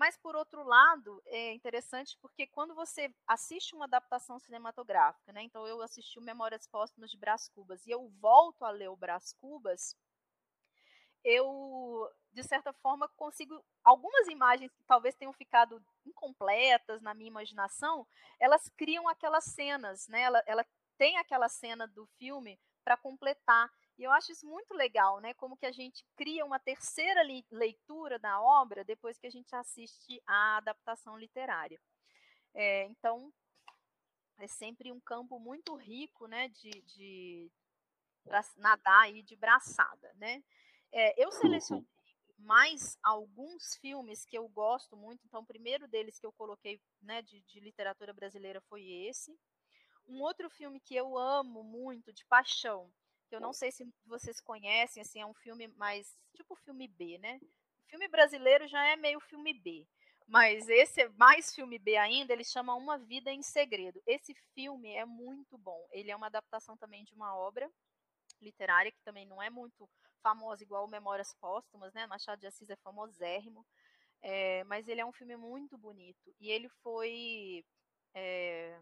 Mas, 0.00 0.16
por 0.16 0.34
outro 0.34 0.62
lado, 0.62 1.22
é 1.26 1.52
interessante 1.52 2.16
porque 2.22 2.46
quando 2.46 2.74
você 2.74 3.14
assiste 3.26 3.74
uma 3.74 3.84
adaptação 3.84 4.38
cinematográfica, 4.38 5.30
né? 5.30 5.42
Então, 5.42 5.66
eu 5.66 5.82
assisti 5.82 6.18
o 6.18 6.22
Memórias 6.22 6.66
Póstumas 6.66 7.10
de 7.10 7.18
Brás 7.18 7.50
Cubas 7.50 7.86
e 7.86 7.90
eu 7.90 8.08
volto 8.18 8.64
a 8.64 8.70
ler 8.70 8.88
o 8.88 8.96
Brás 8.96 9.34
Cubas, 9.34 9.94
eu, 11.22 12.10
de 12.32 12.42
certa 12.42 12.72
forma, 12.72 13.10
consigo. 13.14 13.62
Algumas 13.84 14.26
imagens 14.28 14.72
que 14.72 14.82
talvez 14.84 15.14
tenham 15.14 15.34
ficado 15.34 15.84
incompletas 16.06 17.02
na 17.02 17.12
minha 17.12 17.28
imaginação, 17.28 18.06
elas 18.38 18.70
criam 18.78 19.06
aquelas 19.06 19.44
cenas, 19.44 20.08
né? 20.08 20.22
Ela, 20.22 20.42
ela 20.46 20.66
tem 20.96 21.18
aquela 21.18 21.50
cena 21.50 21.86
do 21.86 22.06
filme 22.18 22.58
para 22.82 22.96
completar. 22.96 23.70
E 24.00 24.04
eu 24.04 24.10
acho 24.12 24.32
isso 24.32 24.46
muito 24.46 24.72
legal, 24.72 25.20
né? 25.20 25.34
Como 25.34 25.58
que 25.58 25.66
a 25.66 25.70
gente 25.70 26.02
cria 26.16 26.42
uma 26.42 26.58
terceira 26.58 27.20
leitura 27.50 28.18
da 28.18 28.40
obra 28.40 28.82
depois 28.82 29.18
que 29.18 29.26
a 29.26 29.30
gente 29.30 29.54
assiste 29.54 30.22
a 30.26 30.56
adaptação 30.56 31.18
literária. 31.18 31.78
É, 32.54 32.84
então, 32.84 33.30
é 34.38 34.46
sempre 34.46 34.90
um 34.90 34.98
campo 35.00 35.38
muito 35.38 35.76
rico, 35.76 36.26
né? 36.26 36.48
De, 36.48 36.70
de 36.70 37.52
nadar 38.56 39.02
aí 39.02 39.22
de 39.22 39.36
braçada, 39.36 40.10
né? 40.14 40.42
É, 40.90 41.22
eu 41.22 41.30
selecionei 41.30 41.86
mais 42.38 42.96
alguns 43.02 43.76
filmes 43.82 44.24
que 44.24 44.38
eu 44.38 44.48
gosto 44.48 44.96
muito. 44.96 45.26
Então, 45.26 45.42
o 45.42 45.46
primeiro 45.46 45.86
deles 45.86 46.18
que 46.18 46.24
eu 46.24 46.32
coloquei 46.32 46.80
né, 47.02 47.20
de, 47.20 47.42
de 47.42 47.60
literatura 47.60 48.14
brasileira 48.14 48.62
foi 48.62 48.82
esse. 48.82 49.38
Um 50.06 50.22
outro 50.22 50.48
filme 50.48 50.80
que 50.80 50.96
eu 50.96 51.18
amo 51.18 51.62
muito, 51.62 52.14
de 52.14 52.24
paixão, 52.24 52.90
que 53.30 53.36
eu 53.36 53.40
não 53.40 53.52
sei 53.52 53.70
se 53.70 53.88
vocês 54.04 54.40
conhecem, 54.40 55.00
assim, 55.00 55.20
é 55.20 55.26
um 55.26 55.32
filme 55.32 55.68
mais 55.68 56.18
tipo 56.34 56.56
filme 56.56 56.88
B, 56.88 57.16
né? 57.18 57.38
O 57.86 57.88
filme 57.88 58.08
brasileiro 58.08 58.66
já 58.66 58.84
é 58.84 58.96
meio 58.96 59.20
filme 59.20 59.54
B, 59.54 59.86
mas 60.26 60.68
esse 60.68 61.02
é 61.02 61.08
mais 61.10 61.54
filme 61.54 61.78
B 61.78 61.96
ainda, 61.96 62.32
ele 62.32 62.44
chama 62.44 62.74
Uma 62.74 62.98
Vida 62.98 63.30
em 63.30 63.42
Segredo. 63.42 64.02
Esse 64.04 64.34
filme 64.52 64.92
é 64.94 65.04
muito 65.04 65.56
bom. 65.56 65.86
Ele 65.92 66.10
é 66.10 66.16
uma 66.16 66.26
adaptação 66.26 66.76
também 66.76 67.04
de 67.04 67.14
uma 67.14 67.36
obra 67.36 67.70
literária, 68.40 68.90
que 68.90 69.02
também 69.04 69.24
não 69.24 69.40
é 69.40 69.48
muito 69.48 69.88
famosa 70.22 70.64
igual 70.64 70.88
Memórias 70.88 71.32
Póstumas, 71.34 71.94
né? 71.94 72.06
Machado 72.08 72.40
de 72.40 72.48
Assis 72.48 72.68
é 72.68 72.76
famosérrimo, 72.76 73.64
é, 74.22 74.64
mas 74.64 74.88
ele 74.88 75.00
é 75.00 75.06
um 75.06 75.12
filme 75.12 75.36
muito 75.36 75.78
bonito 75.78 76.34
e 76.40 76.50
ele 76.50 76.68
foi 76.82 77.64
é, 78.12 78.76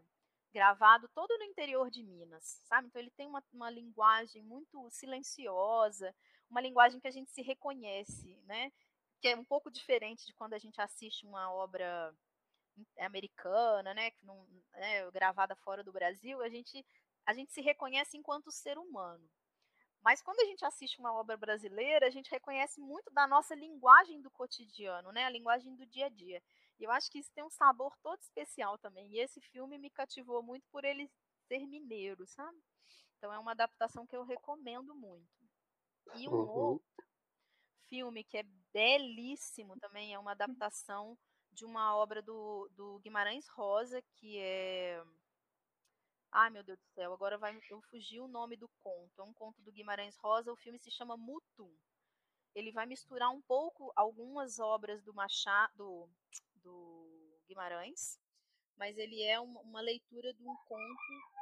gravado 0.52 1.08
todo 1.14 1.36
no 1.38 1.44
interior 1.44 1.90
de 1.90 2.02
Minas, 2.02 2.62
sabe? 2.64 2.88
Então 2.88 3.00
ele 3.00 3.10
tem 3.10 3.26
uma, 3.26 3.42
uma 3.52 3.70
linguagem 3.70 4.42
muito 4.42 4.88
silenciosa, 4.90 6.14
uma 6.50 6.60
linguagem 6.60 7.00
que 7.00 7.08
a 7.08 7.12
gente 7.12 7.30
se 7.30 7.42
reconhece, 7.42 8.40
né? 8.46 8.72
Que 9.20 9.28
é 9.28 9.36
um 9.36 9.44
pouco 9.44 9.70
diferente 9.70 10.26
de 10.26 10.34
quando 10.34 10.54
a 10.54 10.58
gente 10.58 10.80
assiste 10.80 11.26
uma 11.26 11.52
obra 11.52 12.14
americana, 12.98 13.92
né, 13.92 14.10
que 14.12 14.24
não, 14.24 14.46
né, 14.74 15.10
gravada 15.10 15.56
fora 15.56 15.82
do 15.82 15.92
Brasil, 15.92 16.40
a 16.42 16.48
gente 16.48 16.84
a 17.26 17.34
gente 17.34 17.52
se 17.52 17.60
reconhece 17.60 18.16
enquanto 18.16 18.50
ser 18.50 18.78
humano. 18.78 19.28
Mas 20.02 20.22
quando 20.22 20.40
a 20.40 20.44
gente 20.46 20.64
assiste 20.64 20.98
uma 20.98 21.12
obra 21.12 21.36
brasileira, 21.36 22.06
a 22.06 22.10
gente 22.10 22.30
reconhece 22.30 22.80
muito 22.80 23.10
da 23.10 23.26
nossa 23.26 23.54
linguagem 23.54 24.22
do 24.22 24.30
cotidiano, 24.30 25.12
né? 25.12 25.24
A 25.24 25.30
linguagem 25.30 25.74
do 25.76 25.84
dia 25.84 26.06
a 26.06 26.08
dia. 26.08 26.42
E 26.78 26.85
eu 26.85 26.90
acho 26.90 27.11
que 27.11 27.18
isso 27.18 27.32
tem 27.35 27.44
um 27.44 27.50
sabor 27.50 27.97
todo 28.02 28.20
especial 28.20 28.78
também. 28.78 29.11
E 29.11 29.18
esse 29.18 29.40
filme 29.40 29.78
me 29.78 29.90
cativou 29.90 30.42
muito 30.42 30.66
por 30.70 30.85
ele 30.85 31.11
ser 31.47 31.66
mineiro, 31.66 32.26
sabe? 32.26 32.58
Então 33.16 33.32
é 33.32 33.38
uma 33.38 33.52
adaptação 33.52 34.06
que 34.06 34.16
eu 34.16 34.25
recomendo 34.25 34.94
muito. 34.94 35.28
E 36.14 36.28
um 36.28 36.32
uhum. 36.32 36.49
outro 36.49 37.04
filme 37.88 38.23
que 38.23 38.38
é 38.38 38.44
belíssimo 38.73 39.78
também 39.78 40.14
é 40.14 40.18
uma 40.18 40.32
adaptação 40.32 41.18
de 41.52 41.64
uma 41.64 41.97
obra 41.97 42.23
do, 42.23 42.68
do 42.73 42.99
Guimarães 43.00 43.49
Rosa, 43.49 44.00
que 44.14 44.38
é 44.38 45.02
Ai, 46.30 46.50
meu 46.50 46.62
Deus 46.62 46.78
do 46.78 46.87
céu, 46.94 47.12
agora 47.14 47.38
vai 47.38 47.58
eu 47.70 47.80
fugir 47.82 48.20
o 48.20 48.28
nome 48.28 48.54
do 48.56 48.68
conto. 48.82 49.20
É 49.20 49.25
um 49.25 49.32
conto 49.32 49.62
do 49.62 49.73
Guimarães 49.73 50.16
Rosa, 50.18 50.52
o 50.52 50.56
filme 50.56 50.78
se 50.78 50.90
chama 50.90 51.16
Mutum. 51.16 51.75
Ele 52.54 52.70
vai 52.70 52.85
misturar 52.87 53.30
um 53.30 53.40
pouco 53.40 53.90
algumas 53.97 54.58
obras 54.58 55.02
do 55.02 55.14
Machado, 55.14 55.73
do 55.75 56.08
Guimarães, 57.46 58.18
mas 58.76 58.96
ele 58.96 59.22
é 59.22 59.38
uma, 59.40 59.60
uma 59.60 59.80
leitura 59.80 60.32
de 60.32 60.42
um 60.42 60.56
conto 60.66 61.38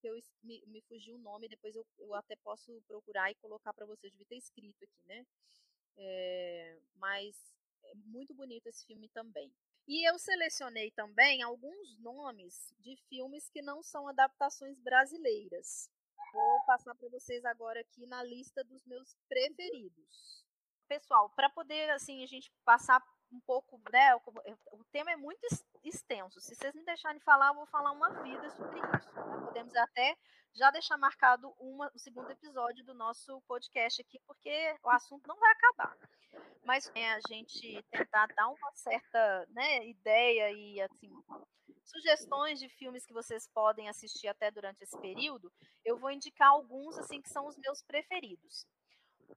que 0.00 0.08
eu 0.08 0.14
me, 0.42 0.64
me 0.66 0.80
fugiu 0.82 1.16
o 1.16 1.18
nome, 1.18 1.48
depois 1.48 1.74
eu, 1.74 1.86
eu 1.98 2.14
até 2.14 2.36
posso 2.36 2.82
procurar 2.86 3.30
e 3.30 3.36
colocar 3.36 3.72
para 3.72 3.86
vocês, 3.86 4.12
devia 4.12 4.26
ter 4.26 4.36
escrito 4.36 4.84
aqui, 4.84 5.06
né? 5.06 5.26
É, 5.98 6.78
mas 6.96 7.36
é 7.84 7.94
muito 7.94 8.34
bonito 8.34 8.66
esse 8.66 8.84
filme 8.86 9.08
também. 9.08 9.52
E 9.88 10.08
eu 10.08 10.18
selecionei 10.18 10.90
também 10.90 11.42
alguns 11.42 11.96
nomes 12.00 12.74
de 12.80 12.96
filmes 13.08 13.48
que 13.48 13.62
não 13.62 13.82
são 13.82 14.08
adaptações 14.08 14.80
brasileiras. 14.80 15.88
Vou 16.32 16.64
passar 16.66 16.94
para 16.94 17.08
vocês 17.08 17.44
agora 17.44 17.80
aqui 17.80 18.04
na 18.06 18.22
lista 18.22 18.64
dos 18.64 18.84
meus 18.84 19.14
preferidos. 19.28 20.44
Pessoal, 20.88 21.30
para 21.30 21.48
poder 21.50 21.88
assim 21.90 22.22
a 22.22 22.26
gente 22.26 22.50
passar 22.64 23.00
um 23.32 23.40
pouco, 23.40 23.80
né, 23.90 24.14
o 24.14 24.84
tema 24.92 25.12
é 25.12 25.16
muito 25.16 25.46
extenso. 25.84 26.40
Se 26.40 26.54
vocês 26.54 26.74
me 26.74 26.84
deixarem 26.84 27.20
falar, 27.20 27.48
eu 27.48 27.54
vou 27.54 27.66
falar 27.66 27.92
uma 27.92 28.22
vida 28.22 28.48
sobre 28.50 28.78
isso. 28.78 29.12
Né? 29.12 29.22
Podemos 29.44 29.74
até 29.76 30.16
já 30.54 30.70
deixar 30.70 30.96
marcado 30.96 31.54
uma, 31.58 31.90
o 31.94 31.98
segundo 31.98 32.30
episódio 32.30 32.84
do 32.84 32.94
nosso 32.94 33.40
podcast 33.42 34.00
aqui, 34.00 34.18
porque 34.26 34.76
o 34.82 34.90
assunto 34.90 35.26
não 35.26 35.36
vai 35.38 35.52
acabar. 35.52 35.96
Mas 36.64 36.90
é 36.94 37.12
a 37.12 37.20
gente 37.28 37.82
tentar 37.90 38.26
dar 38.28 38.48
uma 38.48 38.72
certa 38.74 39.46
né, 39.50 39.86
ideia 39.86 40.50
e 40.52 40.80
assim 40.80 41.12
sugestões 41.86 42.58
de 42.58 42.68
filmes 42.68 43.06
que 43.06 43.12
vocês 43.12 43.48
podem 43.54 43.88
assistir 43.88 44.28
até 44.28 44.50
durante 44.50 44.82
esse 44.82 44.98
período, 45.00 45.52
eu 45.84 45.96
vou 45.96 46.10
indicar 46.10 46.48
alguns 46.48 46.98
assim 46.98 47.22
que 47.22 47.28
são 47.28 47.46
os 47.46 47.56
meus 47.58 47.82
preferidos. 47.82 48.66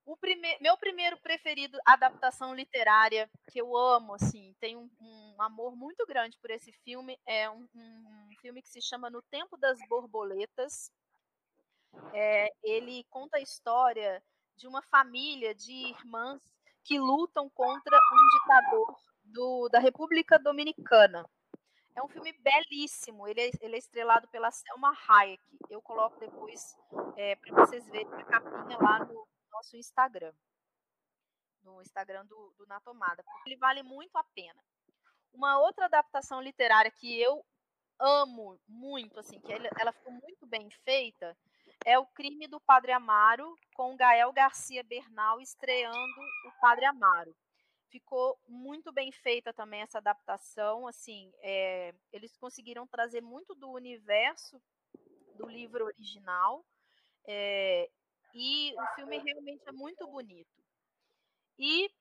O 0.06 0.18
prime 0.18 0.58
meu 0.60 0.78
primeiro 0.78 1.18
preferido 1.18 1.80
adaptação 1.86 2.54
literária 2.54 3.30
que 3.52 3.60
eu 3.60 3.76
amo, 3.76 4.16
assim, 4.16 4.56
tenho 4.60 4.80
um, 4.80 5.36
um 5.36 5.42
amor 5.42 5.76
muito 5.76 6.06
grande 6.06 6.38
por 6.40 6.50
esse 6.52 6.72
filme 6.84 7.20
é 7.26 7.50
um, 7.50 7.68
um, 7.76 8.30
filme 8.42 8.62
que 8.62 8.70
se 8.70 8.82
chama 8.82 9.10
No 9.10 9.22
Tempo 9.24 9.58
das 9.58 9.78
Borboletas. 9.88 10.92
É, 12.14 12.54
ele 12.64 13.04
conta 13.10 13.38
a 13.38 13.42
história 13.42 14.24
de 14.56 14.68
uma 14.68 14.82
família 14.84 15.54
de 15.54 15.74
irmãs 15.74 16.42
que 16.84 17.00
lutam 17.00 17.50
contra 17.50 17.98
um 17.98 18.40
ditador 18.40 19.00
do, 19.24 19.70
da 19.70 19.80
República 19.80 20.40
Dominicana. 20.40 21.26
É 21.96 22.04
um 22.04 22.08
filme 22.08 22.34
belíssimo. 22.40 23.28
Ele 23.28 23.42
é, 23.42 23.52
ele 23.62 23.76
é 23.76 23.80
estrelado 23.80 24.28
pela 24.30 24.52
Selma 24.52 24.96
Hayek. 25.08 25.44
Eu 25.70 25.82
coloco 25.82 26.20
depois 26.20 26.76
é, 27.18 27.36
para 27.36 27.66
vocês 27.66 27.88
verem 27.90 28.14
a 28.14 28.24
capinha 28.24 28.78
lá 28.78 29.06
no, 29.06 29.28
nosso 29.60 29.76
Instagram, 29.76 30.34
no 31.62 31.82
Instagram 31.82 32.26
do, 32.26 32.54
do 32.58 32.66
Na 32.66 32.80
Tomada, 32.80 33.22
porque 33.24 33.50
ele 33.50 33.58
vale 33.58 33.84
muito 33.84 34.16
a 34.16 34.24
pena. 34.24 34.64
Uma 35.34 35.60
outra 35.60 35.86
adaptação 35.86 36.42
literária 36.42 36.90
que 36.90 37.20
eu 37.20 37.46
amo 38.00 38.58
muito, 38.66 39.20
assim, 39.20 39.40
que 39.42 39.52
ela 39.52 39.92
ficou 39.92 40.14
muito 40.14 40.48
bem 40.48 40.70
feita, 40.86 41.38
é 41.86 42.00
o 42.00 42.08
Crime 42.08 42.48
do 42.48 42.62
Padre 42.62 42.94
Amaro, 42.94 43.54
com 43.76 43.98
Gael 43.98 44.32
Garcia 44.32 44.84
Bernal 44.84 45.42
estreando 45.42 46.22
o 46.46 46.52
Padre 46.62 46.86
Amaro. 46.86 47.36
Ficou 47.90 48.40
muito 48.48 48.94
bem 48.94 49.12
feita 49.12 49.54
também 49.54 49.82
essa 49.82 49.98
adaptação, 49.98 50.88
assim, 50.88 51.32
é, 51.42 51.94
eles 52.14 52.38
conseguiram 52.38 52.88
trazer 52.88 53.22
muito 53.22 53.54
do 53.56 53.70
universo 53.72 54.62
do 55.36 55.48
livro 55.48 55.86
original 55.86 56.66
é, 57.28 57.90
e 58.34 58.74
o 58.78 58.96
filme 58.96 59.18
realmente 59.18 59.64
é 59.68 59.72
muito 59.72 60.08
bonito. 60.08 60.64
E, 61.58 61.92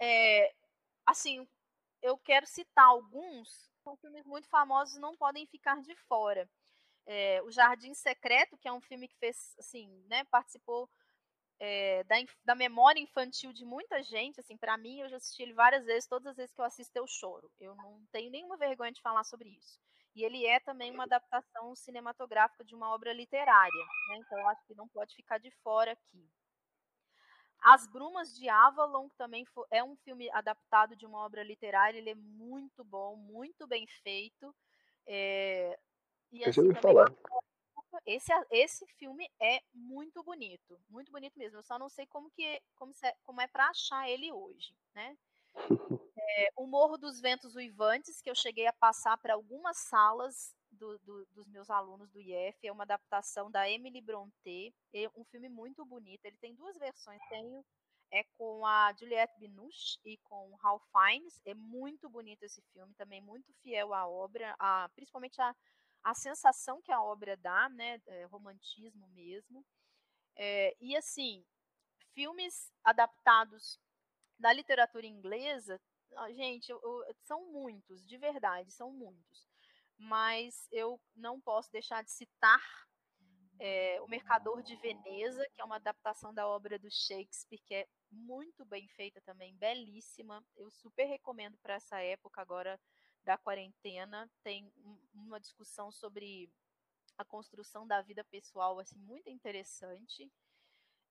é, 0.00 0.54
assim, 1.06 1.46
eu 2.02 2.18
quero 2.18 2.46
citar 2.46 2.86
alguns, 2.86 3.70
são 3.82 3.96
filmes 3.96 4.24
muito 4.24 4.48
famosos 4.48 5.00
não 5.00 5.16
podem 5.16 5.46
ficar 5.46 5.80
de 5.80 5.94
fora. 5.94 6.48
É, 7.06 7.42
o 7.42 7.50
Jardim 7.50 7.94
Secreto, 7.94 8.58
que 8.58 8.68
é 8.68 8.72
um 8.72 8.80
filme 8.80 9.08
que 9.08 9.16
fez, 9.16 9.54
assim, 9.58 9.88
né, 10.08 10.24
participou 10.24 10.88
é, 11.58 12.02
da, 12.04 12.16
da, 12.44 12.54
memória 12.54 13.00
infantil 13.00 13.52
de 13.52 13.64
muita 13.64 14.02
gente, 14.02 14.40
assim, 14.40 14.56
para 14.56 14.78
mim, 14.78 15.00
eu 15.00 15.08
já 15.08 15.16
assisti 15.16 15.42
ele 15.42 15.52
várias 15.52 15.84
vezes, 15.84 16.08
todas 16.08 16.28
as 16.28 16.36
vezes 16.36 16.52
que 16.54 16.60
eu 16.60 16.64
assisto 16.64 16.96
eu 16.96 17.06
choro. 17.06 17.50
Eu 17.58 17.74
não 17.74 18.02
tenho 18.10 18.30
nenhuma 18.30 18.56
vergonha 18.56 18.92
de 18.92 19.02
falar 19.02 19.24
sobre 19.24 19.50
isso. 19.50 19.78
E 20.14 20.24
ele 20.24 20.44
é 20.44 20.58
também 20.60 20.90
uma 20.90 21.04
adaptação 21.04 21.74
cinematográfica 21.74 22.64
de 22.64 22.74
uma 22.74 22.92
obra 22.92 23.12
literária, 23.12 23.84
né? 24.08 24.16
então 24.16 24.48
acho 24.48 24.66
que 24.66 24.74
não 24.74 24.88
pode 24.88 25.14
ficar 25.14 25.38
de 25.38 25.50
fora 25.62 25.92
aqui. 25.92 26.28
As 27.62 27.86
Brumas 27.86 28.34
de 28.34 28.48
Avalon 28.48 29.08
também 29.10 29.44
é 29.70 29.84
um 29.84 29.94
filme 29.96 30.30
adaptado 30.30 30.96
de 30.96 31.04
uma 31.04 31.18
obra 31.24 31.42
literária, 31.42 31.98
ele 31.98 32.10
é 32.10 32.14
muito 32.14 32.82
bom, 32.82 33.16
muito 33.16 33.66
bem 33.66 33.86
feito. 34.02 34.54
É, 35.06 35.78
e 36.32 36.44
assim, 36.44 36.68
eu 36.68 36.74
falar. 36.76 37.12
Esse, 38.06 38.32
esse 38.50 38.86
filme 38.98 39.28
é 39.40 39.60
muito 39.74 40.22
bonito, 40.22 40.80
muito 40.88 41.10
bonito 41.12 41.38
mesmo. 41.38 41.58
Eu 41.58 41.62
só 41.62 41.78
não 41.78 41.88
sei 41.88 42.06
como 42.06 42.30
que 42.30 42.62
como, 42.76 42.92
é, 43.02 43.14
como 43.24 43.40
é 43.40 43.46
para 43.46 43.68
achar 43.68 44.08
ele 44.08 44.32
hoje, 44.32 44.74
né? 44.94 45.16
É, 46.18 46.52
o 46.56 46.66
Morro 46.66 46.96
dos 46.96 47.20
Ventos 47.20 47.54
Uivantes, 47.54 48.20
que 48.20 48.30
eu 48.30 48.34
cheguei 48.34 48.66
a 48.66 48.72
passar 48.72 49.16
para 49.18 49.34
algumas 49.34 49.76
salas 49.78 50.54
do, 50.70 50.98
do, 51.00 51.26
dos 51.26 51.48
meus 51.48 51.68
alunos 51.68 52.10
do 52.10 52.20
IF, 52.20 52.56
é 52.66 52.72
uma 52.72 52.84
adaptação 52.84 53.50
da 53.50 53.68
Emily 53.68 54.00
Brontë, 54.00 54.74
é 54.94 55.08
um 55.16 55.24
filme 55.24 55.48
muito 55.48 55.84
bonito. 55.84 56.24
Ele 56.24 56.36
tem 56.38 56.54
duas 56.54 56.78
versões, 56.78 57.20
tenho 57.28 57.64
é 58.12 58.24
com 58.36 58.66
a 58.66 58.92
Juliette 58.98 59.38
Binoche 59.38 59.98
e 60.04 60.16
com 60.18 60.54
Ralph 60.56 60.82
Fiennes. 60.90 61.40
É 61.44 61.54
muito 61.54 62.08
bonito 62.08 62.42
esse 62.42 62.60
filme, 62.72 62.92
também 62.94 63.20
muito 63.20 63.52
fiel 63.62 63.94
à 63.94 64.06
obra, 64.06 64.54
a, 64.58 64.88
principalmente 64.94 65.40
a, 65.40 65.54
a 66.02 66.14
sensação 66.14 66.82
que 66.82 66.90
a 66.90 67.02
obra 67.02 67.36
dá, 67.36 67.68
né, 67.68 68.00
é, 68.06 68.24
romantismo 68.24 69.06
mesmo. 69.08 69.64
É, 70.36 70.76
e 70.80 70.96
assim, 70.96 71.44
filmes 72.12 72.72
adaptados 72.82 73.78
da 74.40 74.52
literatura 74.52 75.06
inglesa, 75.06 75.80
gente, 76.34 76.70
eu, 76.70 76.80
eu, 76.82 77.14
são 77.22 77.52
muitos, 77.52 78.04
de 78.04 78.16
verdade, 78.16 78.72
são 78.72 78.90
muitos. 78.92 79.48
Mas 79.98 80.66
eu 80.72 80.98
não 81.14 81.40
posso 81.40 81.70
deixar 81.70 82.02
de 82.02 82.10
citar 82.10 82.60
é, 83.58 84.00
O 84.00 84.08
Mercador 84.08 84.62
de 84.62 84.74
Veneza, 84.76 85.46
que 85.54 85.60
é 85.60 85.64
uma 85.64 85.76
adaptação 85.76 86.32
da 86.32 86.48
obra 86.48 86.78
do 86.78 86.90
Shakespeare, 86.90 87.60
que 87.66 87.74
é 87.74 87.86
muito 88.10 88.64
bem 88.64 88.88
feita 88.88 89.20
também, 89.20 89.54
belíssima. 89.56 90.42
Eu 90.56 90.70
super 90.70 91.04
recomendo 91.04 91.58
para 91.58 91.74
essa 91.74 92.00
época 92.00 92.40
agora 92.40 92.80
da 93.22 93.36
quarentena. 93.36 94.30
Tem 94.42 94.72
uma 95.12 95.38
discussão 95.38 95.92
sobre 95.92 96.50
a 97.18 97.24
construção 97.24 97.86
da 97.86 98.00
vida 98.00 98.24
pessoal 98.24 98.78
assim 98.78 98.98
muito 98.98 99.28
interessante. 99.28 100.32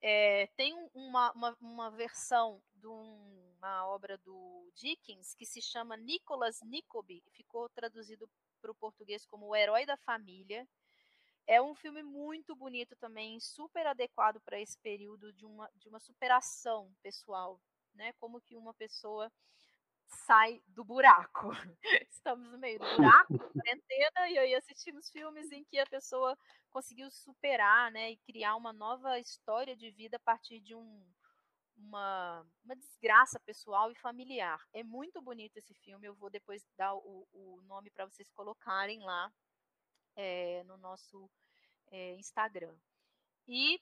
É, 0.02 0.48
tem 0.56 0.74
uma, 0.94 1.32
uma, 1.34 1.58
uma, 1.62 1.92
versão 1.92 2.62
de 2.80 2.88
uma 2.88 3.86
obra 3.86 4.18
do 4.18 4.72
Dickens 4.74 5.36
que 5.36 5.46
se 5.46 5.62
chama 5.62 5.98
Nicholas 5.98 6.62
Nickleby, 6.62 7.24
ficou 7.32 7.70
traduzido 7.70 8.30
para 8.62 8.72
o 8.72 8.76
português 8.76 9.26
como 9.26 9.48
O 9.48 9.56
Herói 9.56 9.86
da 9.86 9.98
Família. 9.98 10.68
É 11.46 11.62
um 11.62 11.76
filme 11.76 12.04
muito 12.04 12.56
bonito 12.56 12.96
também, 12.96 13.40
super 13.40 13.86
adequado 13.88 14.40
para 14.42 14.60
esse 14.60 14.78
período 14.80 15.34
de 15.34 15.46
uma, 15.46 15.70
de 15.76 15.90
uma 15.90 16.00
superação 16.00 16.94
pessoal, 17.02 17.60
né? 17.94 18.14
Como 18.14 18.42
que 18.42 18.56
uma 18.56 18.74
pessoa 18.74 19.32
sai 20.10 20.62
do 20.68 20.84
buraco. 20.84 21.52
Estamos 22.10 22.52
no 22.52 22.58
meio 22.58 22.80
do 22.80 22.96
buraco, 22.96 23.38
quarentena, 23.54 24.30
e 24.30 24.38
aí 24.38 24.56
assistimos 24.56 25.10
filmes 25.10 25.52
em 25.52 25.64
que 25.64 25.80
a 25.80 25.86
pessoa 25.86 26.38
conseguiu 26.70 27.10
superar, 27.10 27.92
né, 27.92 28.12
e 28.12 28.18
criar 28.18 28.56
uma 28.56 28.72
nova 28.72 29.20
história 29.20 29.76
de 29.76 29.90
vida 29.92 30.18
a 30.18 30.20
partir 30.20 30.60
de 30.60 30.76
um, 30.76 31.04
uma, 31.80 32.46
uma 32.64 32.76
desgraça 32.76 33.40
pessoal 33.40 33.92
e 33.92 33.96
familiar. 33.96 34.66
É 34.74 34.84
muito 34.84 35.22
bonito 35.22 35.58
esse 35.58 35.74
filme, 35.74 36.08
eu 36.08 36.16
vou 36.16 36.30
depois 36.30 36.66
dar 36.78 36.94
o, 36.96 37.28
o 37.32 37.62
nome 37.64 37.90
para 37.90 38.06
vocês 38.06 38.30
colocarem 38.32 39.02
lá 39.02 39.32
é, 40.16 40.64
no 40.66 40.78
nosso 40.78 41.30
é, 41.92 42.16
Instagram. 42.16 42.76
E 43.48 43.80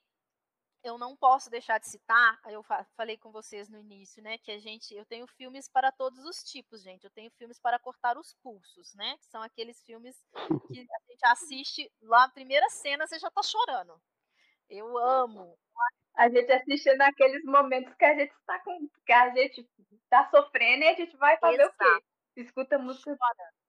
eu 0.84 0.98
não 0.98 1.16
posso 1.16 1.50
deixar 1.50 1.80
de 1.80 1.88
citar, 1.88 2.40
eu 2.46 2.64
falei 2.96 3.18
com 3.18 3.32
vocês 3.32 3.68
no 3.68 3.78
início, 3.78 4.22
né, 4.24 4.38
que 4.38 4.52
a 4.52 4.60
gente, 4.60 4.94
eu 4.94 5.06
tenho 5.06 5.28
filmes 5.28 5.68
para 5.68 5.92
todos 5.92 6.24
os 6.24 6.44
tipos, 6.44 6.82
gente. 6.82 7.04
Eu 7.04 7.10
tenho 7.12 7.32
filmes 7.32 7.60
para 7.60 7.80
cortar 7.80 8.18
os 8.18 8.34
pulsos, 8.36 8.94
né, 8.94 9.18
que 9.18 9.26
são 9.26 9.42
aqueles 9.42 9.84
filmes 9.84 10.16
que 10.72 10.80
a 10.80 11.12
gente 11.12 11.26
assiste 11.26 11.92
lá, 12.02 12.30
primeira 12.30 12.70
cena, 12.70 13.06
você 13.06 13.20
já 13.20 13.28
está 13.28 13.44
chorando. 13.44 14.00
Eu 14.70 14.98
amo. 14.98 15.58
A 16.18 16.30
gente 16.30 16.52
assiste 16.52 16.94
naqueles 16.96 17.44
momentos 17.46 17.94
que 17.94 18.04
a 18.04 18.16
gente 18.16 18.34
está 18.34 18.60
com, 18.60 18.90
que 19.06 19.14
a 19.14 19.30
gente 19.30 19.68
está 20.04 20.28
sofrendo 20.30 20.84
e 20.84 20.88
a 20.88 20.96
gente 20.96 21.16
vai 21.16 21.38
fazer 21.38 21.62
Exato. 21.62 21.76
o 21.76 21.78
quê? 21.78 22.04
Escuta 22.38 22.78
música 22.78 23.16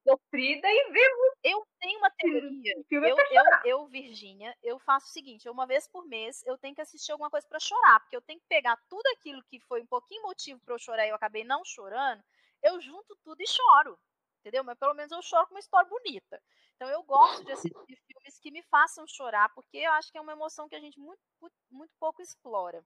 sofrida 0.07 0.69
e 0.69 0.91
vivo. 0.91 1.37
Eu 1.45 1.67
tenho 1.79 1.99
uma 1.99 2.11
teoria. 2.11 2.73
Eu, 2.91 3.03
eu, 3.03 3.45
eu, 3.65 3.87
Virgínia, 3.87 4.57
eu 4.63 4.79
faço 4.79 5.07
o 5.07 5.11
seguinte: 5.11 5.49
uma 5.49 5.67
vez 5.67 5.87
por 5.89 6.07
mês 6.07 6.43
eu 6.47 6.57
tenho 6.57 6.75
que 6.75 6.81
assistir 6.81 7.13
alguma 7.13 7.31
coisa 7.31 7.47
para 7.47 7.61
chorar, 7.61 8.01
porque 8.01 8.17
eu 8.17 8.23
tenho 8.23 8.41
que 8.41 8.47
pegar 8.49 8.77
tudo 8.89 9.07
aquilo 9.15 9.43
que 9.51 9.61
foi 9.61 9.83
um 9.83 9.87
pouquinho 9.87 10.23
motivo 10.23 10.61
para 10.65 10.75
eu 10.75 10.79
chorar 10.79 11.07
e 11.07 11.11
eu 11.11 11.17
acabei 11.17 11.45
não 11.45 11.63
chorando, 11.65 12.23
eu 12.63 12.81
junto 12.81 13.17
tudo 13.23 13.41
e 13.43 13.47
choro. 13.47 13.99
Entendeu? 14.41 14.65
Mas 14.65 14.79
pelo 14.79 14.95
menos 14.95 15.13
eu 15.13 15.21
choro 15.21 15.47
com 15.47 15.55
uma 15.55 15.61
história 15.61 15.89
bonita. 15.89 16.41
Então 16.79 16.89
eu 16.91 17.03
gosto 17.03 17.45
de 17.45 17.51
assistir 17.51 17.99
filmes 18.07 18.39
que 18.41 18.53
me 18.53 18.63
façam 18.63 19.05
chorar, 19.05 19.53
porque 19.53 19.79
eu 19.79 19.91
acho 19.95 20.13
que 20.13 20.19
é 20.19 20.21
uma 20.21 20.31
emoção 20.31 20.69
que 20.69 20.77
a 20.77 20.81
gente 20.81 21.01
muito, 21.01 21.21
muito 21.69 21.93
pouco 21.99 22.23
explora. 22.23 22.85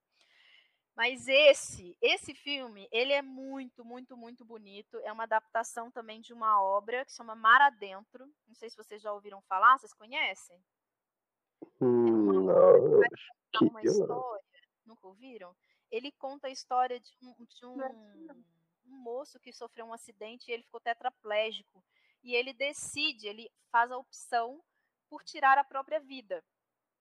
Mas 0.96 1.28
esse, 1.28 1.94
esse 2.00 2.34
filme, 2.34 2.88
ele 2.90 3.12
é 3.12 3.20
muito, 3.20 3.84
muito, 3.84 4.16
muito 4.16 4.46
bonito. 4.46 4.98
É 5.04 5.12
uma 5.12 5.24
adaptação 5.24 5.90
também 5.90 6.22
de 6.22 6.32
uma 6.32 6.62
obra 6.62 7.04
que 7.04 7.12
chama 7.12 7.34
Mar 7.34 7.60
Adentro. 7.60 8.26
Não 8.48 8.54
sei 8.54 8.70
se 8.70 8.76
vocês 8.76 9.02
já 9.02 9.12
ouviram 9.12 9.42
falar, 9.42 9.78
vocês 9.78 9.92
conhecem? 9.92 10.58
Hum, 11.78 12.44
não, 12.44 13.02
é 13.04 13.58
uma 13.60 13.82
história. 13.82 14.44
Nunca 14.86 15.06
ouviram? 15.06 15.54
Ele 15.90 16.10
conta 16.12 16.46
a 16.46 16.50
história 16.50 16.98
de 16.98 17.14
um, 17.22 17.44
de 17.44 17.66
um, 17.66 17.78
um 18.86 18.96
moço 19.02 19.38
que 19.38 19.52
sofreu 19.52 19.84
um 19.84 19.92
acidente 19.92 20.50
e 20.50 20.54
ele 20.54 20.62
ficou 20.62 20.80
tetraplégico. 20.80 21.84
E 22.22 22.34
ele 22.34 22.52
decide, 22.52 23.26
ele 23.26 23.50
faz 23.70 23.90
a 23.90 23.98
opção 23.98 24.62
por 25.08 25.24
tirar 25.24 25.58
a 25.58 25.64
própria 25.64 26.00
vida, 26.00 26.44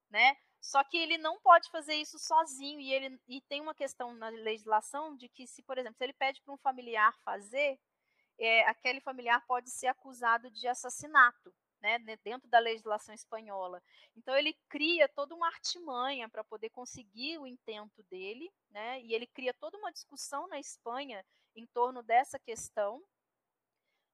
né? 0.09 0.35
Só 0.59 0.83
que 0.83 0.97
ele 0.97 1.17
não 1.17 1.39
pode 1.41 1.69
fazer 1.71 1.95
isso 1.95 2.19
sozinho 2.19 2.79
e 2.79 2.93
ele 2.93 3.19
e 3.27 3.41
tem 3.41 3.61
uma 3.61 3.73
questão 3.73 4.13
na 4.13 4.29
legislação 4.29 5.15
de 5.15 5.27
que 5.27 5.47
se, 5.47 5.63
por 5.63 5.77
exemplo, 5.77 5.97
se 5.97 6.03
ele 6.03 6.13
pede 6.13 6.41
para 6.41 6.53
um 6.53 6.57
familiar 6.57 7.17
fazer, 7.23 7.79
é, 8.37 8.67
aquele 8.67 9.01
familiar 9.01 9.43
pode 9.47 9.71
ser 9.71 9.87
acusado 9.87 10.51
de 10.51 10.67
assassinato, 10.67 11.53
né, 11.81 11.97
dentro 12.23 12.47
da 12.47 12.59
legislação 12.59 13.13
espanhola. 13.13 13.81
Então 14.15 14.35
ele 14.35 14.55
cria 14.69 15.09
toda 15.09 15.33
uma 15.33 15.47
artimanha 15.47 16.29
para 16.29 16.43
poder 16.43 16.69
conseguir 16.69 17.39
o 17.39 17.47
intento 17.47 18.03
dele, 18.03 18.51
né? 18.69 19.01
E 19.01 19.13
ele 19.13 19.25
cria 19.25 19.53
toda 19.55 19.77
uma 19.77 19.91
discussão 19.91 20.47
na 20.47 20.59
Espanha 20.59 21.25
em 21.55 21.65
torno 21.67 22.03
dessa 22.03 22.37
questão 22.37 23.03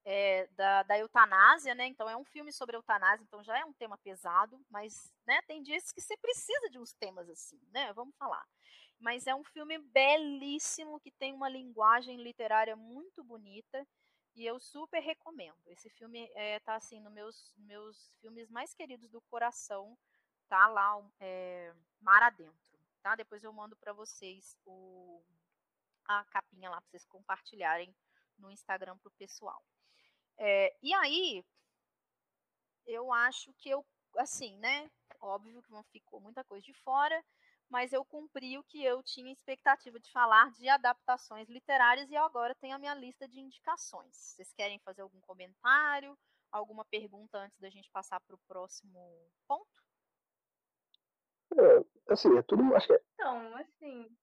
é, 0.09 0.47
da, 0.55 0.83
da, 0.83 0.97
eutanásia, 0.97 1.75
né? 1.75 1.85
Então 1.85 2.09
é 2.09 2.15
um 2.15 2.23
filme 2.23 2.53
sobre 2.53 2.77
eutanásia, 2.77 3.25
então 3.25 3.43
já 3.43 3.59
é 3.59 3.65
um 3.65 3.73
tema 3.73 3.97
pesado, 3.97 4.57
mas 4.69 5.13
né, 5.25 5.41
tem 5.41 5.61
dias 5.61 5.91
que 5.91 5.99
você 5.99 6.15
precisa 6.15 6.69
de 6.69 6.79
uns 6.79 6.93
temas 6.93 7.29
assim, 7.29 7.59
né? 7.73 7.91
Vamos 7.91 8.15
falar. 8.15 8.47
Mas 8.97 9.27
é 9.27 9.35
um 9.35 9.43
filme 9.43 9.77
belíssimo 9.77 10.97
que 11.01 11.11
tem 11.11 11.33
uma 11.33 11.49
linguagem 11.49 12.23
literária 12.23 12.73
muito 12.73 13.21
bonita 13.21 13.85
e 14.33 14.45
eu 14.45 14.57
super 14.61 15.01
recomendo. 15.01 15.59
Esse 15.65 15.89
filme 15.89 16.31
é, 16.35 16.61
assim 16.67 17.01
nos 17.01 17.11
meus 17.11 17.53
meus 17.57 18.15
filmes 18.21 18.49
mais 18.49 18.73
queridos 18.73 19.09
do 19.09 19.19
coração, 19.23 19.97
tá 20.47 20.69
lá 20.69 21.05
é, 21.19 21.73
Mar 21.99 22.23
Adentro, 22.23 22.79
tá? 23.03 23.13
Depois 23.13 23.43
eu 23.43 23.51
mando 23.51 23.75
para 23.75 23.91
vocês 23.91 24.57
o 24.65 25.21
a 26.05 26.23
capinha 26.23 26.69
lá 26.69 26.79
para 26.79 26.91
vocês 26.91 27.05
compartilharem 27.05 27.93
no 28.37 28.49
Instagram 28.49 28.97
pro 28.99 29.11
pessoal. 29.11 29.61
É, 30.39 30.75
e 30.81 30.93
aí, 30.93 31.43
eu 32.85 33.11
acho 33.11 33.53
que 33.53 33.69
eu, 33.69 33.85
assim, 34.17 34.57
né? 34.57 34.89
Óbvio 35.19 35.61
que 35.61 35.99
ficou 35.99 36.21
muita 36.21 36.43
coisa 36.43 36.63
de 36.63 36.73
fora, 36.73 37.23
mas 37.69 37.91
eu 37.91 38.05
cumpri 38.05 38.57
o 38.57 38.63
que 38.63 38.83
eu 38.83 39.01
tinha 39.03 39.31
expectativa 39.31 39.99
de 39.99 40.11
falar 40.11 40.51
de 40.51 40.69
adaptações 40.69 41.49
literárias 41.49 42.09
e 42.09 42.15
agora 42.15 42.55
tenho 42.55 42.75
a 42.75 42.79
minha 42.79 42.93
lista 42.93 43.27
de 43.27 43.39
indicações. 43.39 44.15
Vocês 44.15 44.53
querem 44.53 44.79
fazer 44.79 45.01
algum 45.01 45.19
comentário, 45.21 46.17
alguma 46.51 46.85
pergunta 46.85 47.39
antes 47.39 47.59
da 47.59 47.69
gente 47.69 47.89
passar 47.91 48.19
para 48.21 48.35
o 48.35 48.39
próximo 48.47 49.31
ponto? 49.47 49.83
É, 51.57 52.13
assim, 52.13 52.37
é 52.37 52.41
tudo, 52.43 52.75
acho 52.75 52.87
que 52.87 52.93
é... 52.93 53.01
Então, 53.13 53.55
assim, 53.57 54.17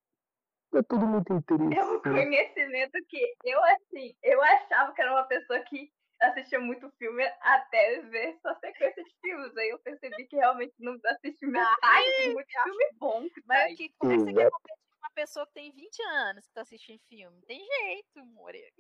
é 0.75 0.83
tudo 0.83 1.07
muito 1.07 1.33
interessante. 1.33 1.75
É 1.79 1.85
um 1.85 2.01
conhecimento 2.01 2.99
que 3.09 3.37
eu, 3.45 3.63
assim, 3.65 4.17
eu 4.23 4.43
achava 4.43 4.93
que 4.93 5.03
era 5.03 5.13
uma 5.13 5.25
pessoa 5.25 5.61
que 5.61 5.93
assistia 6.29 6.61
muito 6.61 6.91
filme 6.93 7.25
até 7.41 8.01
ver 8.03 8.39
sua 8.41 8.55
sequência 8.57 9.03
de 9.03 9.15
filmes. 9.21 9.57
Aí 9.57 9.69
eu 9.71 9.79
percebi 9.79 10.27
que 10.27 10.37
realmente 10.37 10.75
não 10.79 10.97
assisti 11.07 11.47
metade 11.47 11.79
Ai, 11.83 12.33
muito 12.33 12.63
filme 12.63 12.91
bom. 12.95 13.27
Mas 13.47 13.71
tá 13.71 13.77
que, 13.77 13.95
como 13.99 14.13
é 14.13 14.17
que 14.17 14.23
você 14.23 14.33
quer 14.33 14.51
competir 14.51 14.85
com 14.91 14.99
uma 14.99 15.11
pessoa 15.15 15.47
que 15.47 15.53
tem 15.55 15.73
20 15.73 16.03
anos 16.03 16.47
que 16.47 16.55
tá 16.55 16.63
assistindo 16.63 17.01
filme? 17.09 17.41
Tem 17.47 17.65
jeito, 17.65 18.25
More. 18.27 18.73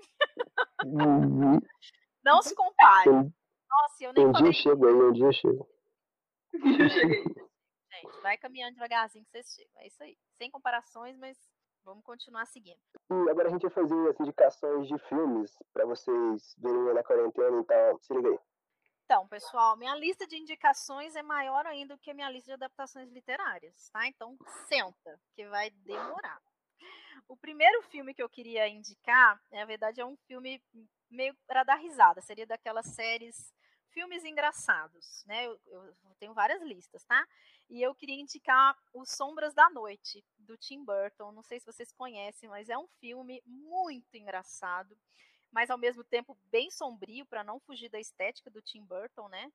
Uhum. 0.85 1.61
Não 2.25 2.43
se 2.43 2.55
compare. 2.55 3.11
Nossa, 3.11 4.05
eu 4.05 4.13
nem 4.13 4.27
um 4.27 4.33
falei. 4.33 4.53
dia 4.53 4.63
chega 4.63 4.87
aí, 4.87 4.95
um 4.95 5.13
dia 5.13 5.33
chega. 5.33 5.67
Eu 6.85 6.89
cheguei. 6.89 7.25
Gente, 7.25 8.21
vai 8.23 8.39
caminhando 8.39 8.75
devagarzinho 8.75 9.25
que 9.25 9.31
vocês 9.31 9.55
chegam. 9.55 9.83
É 9.83 9.87
isso 9.87 10.03
aí. 10.03 10.17
Sem 10.39 10.51
comparações, 10.51 11.17
mas 11.19 11.37
Vamos 11.85 12.05
continuar 12.05 12.47
seguindo. 12.47 12.81
E 13.11 13.31
agora 13.31 13.49
a 13.49 13.51
gente 13.51 13.63
vai 13.63 13.71
fazer 13.71 14.09
as 14.09 14.19
indicações 14.21 14.89
de 14.89 14.99
filmes 15.01 15.57
para 15.73 15.85
vocês 15.85 16.55
verem 16.59 16.95
na 16.95 17.03
quarentena, 17.03 17.61
então 17.61 17.99
se 18.01 18.15
liga 18.15 18.31
aí. 18.31 18.39
Então, 19.05 19.29
pessoal, 19.29 19.77
minha 19.77 19.95
lista 19.95 20.27
de 20.27 20.37
indicações 20.37 21.15
é 21.15 21.23
maior 21.23 21.67
ainda 21.67 21.95
do 21.95 22.01
que 22.01 22.11
a 22.11 22.15
minha 22.15 22.31
lista 22.31 22.47
de 22.47 22.55
adaptações 22.55 23.11
literárias, 23.11 23.91
tá? 23.91 24.07
Então, 24.07 24.37
senta, 24.67 25.21
que 25.35 25.47
vai 25.47 25.71
demorar. 25.71 26.41
O 27.29 27.37
primeiro 27.37 27.83
filme 27.83 28.15
que 28.15 28.23
eu 28.23 28.29
queria 28.29 28.67
indicar, 28.67 29.41
na 29.53 29.65
verdade, 29.67 30.01
é 30.01 30.07
um 30.07 30.17
filme 30.27 30.63
meio 31.11 31.35
para 31.47 31.65
dar 31.65 31.77
risada, 31.77 32.21
seria 32.23 32.47
daquelas 32.47 32.87
séries 32.87 33.54
filmes 33.95 34.25
engraçados, 34.25 35.25
né? 35.25 35.47
Eu, 35.47 35.59
eu, 35.67 35.95
tenho 36.19 36.35
várias 36.35 36.61
listas, 36.61 37.05
tá? 37.05 37.27
E 37.71 37.81
eu 37.81 37.95
queria 37.95 38.21
indicar 38.21 38.77
Os 38.93 39.11
Sombras 39.11 39.55
da 39.55 39.71
Noite, 39.71 40.23
do 40.37 40.57
Tim 40.57 40.85
Burton. 40.85 41.33
Não 41.33 41.43
sei 41.43 41.61
se 41.61 41.67
vocês 41.67 41.93
conhecem, 41.93 42.49
mas 42.49 42.69
é 42.69 42.77
um 42.77 42.89
filme 43.01 43.41
muito 43.47 44.17
engraçado, 44.17 44.99
mas 45.51 45.71
ao 45.71 45.79
mesmo 45.79 46.05
tempo 46.05 46.37
bem 46.51 46.71
sombrio, 46.71 47.25
para 47.25 47.45
não 47.45 47.61
fugir 47.61 47.89
da 47.89 48.01
estética 48.01 48.51
do 48.51 48.61
Tim 48.61 48.85
Burton, 48.85 49.29
né? 49.29 49.51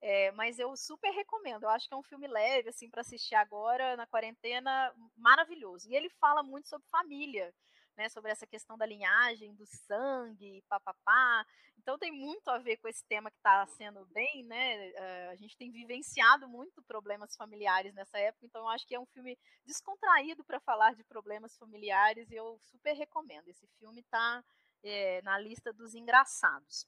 É, 0.00 0.32
mas 0.32 0.58
eu 0.58 0.74
super 0.76 1.10
recomendo. 1.10 1.64
Eu 1.64 1.70
acho 1.70 1.86
que 1.86 1.92
é 1.92 1.96
um 1.96 2.02
filme 2.02 2.26
leve, 2.26 2.70
assim, 2.70 2.88
para 2.88 3.02
assistir 3.02 3.34
agora 3.34 3.96
na 3.96 4.06
quarentena, 4.06 4.94
maravilhoso. 5.16 5.90
E 5.90 5.94
ele 5.94 6.08
fala 6.08 6.42
muito 6.42 6.68
sobre 6.68 6.86
família 6.88 7.52
né, 8.00 8.08
sobre 8.08 8.30
essa 8.30 8.46
questão 8.46 8.78
da 8.78 8.86
linhagem, 8.86 9.54
do 9.54 9.66
sangue, 9.66 10.64
papapá. 10.70 11.46
Então 11.76 11.98
tem 11.98 12.10
muito 12.10 12.48
a 12.48 12.56
ver 12.56 12.78
com 12.78 12.88
esse 12.88 13.04
tema 13.04 13.30
que 13.30 13.36
está 13.36 13.66
sendo 13.66 14.06
bem, 14.06 14.42
né? 14.44 14.88
Uh, 14.88 15.30
a 15.32 15.36
gente 15.36 15.54
tem 15.54 15.70
vivenciado 15.70 16.48
muito 16.48 16.82
problemas 16.84 17.36
familiares 17.36 17.92
nessa 17.92 18.18
época, 18.18 18.46
então 18.46 18.62
eu 18.62 18.68
acho 18.68 18.86
que 18.86 18.94
é 18.94 19.00
um 19.00 19.04
filme 19.04 19.38
descontraído 19.66 20.42
para 20.44 20.58
falar 20.60 20.94
de 20.94 21.04
problemas 21.04 21.58
familiares 21.58 22.30
e 22.30 22.36
eu 22.36 22.58
super 22.62 22.94
recomendo. 22.94 23.48
Esse 23.48 23.66
filme 23.78 24.00
está 24.00 24.42
é, 24.82 25.18
eh, 25.18 25.22
na 25.22 25.38
lista 25.38 25.70
dos 25.70 25.94
engraçados. 25.94 26.86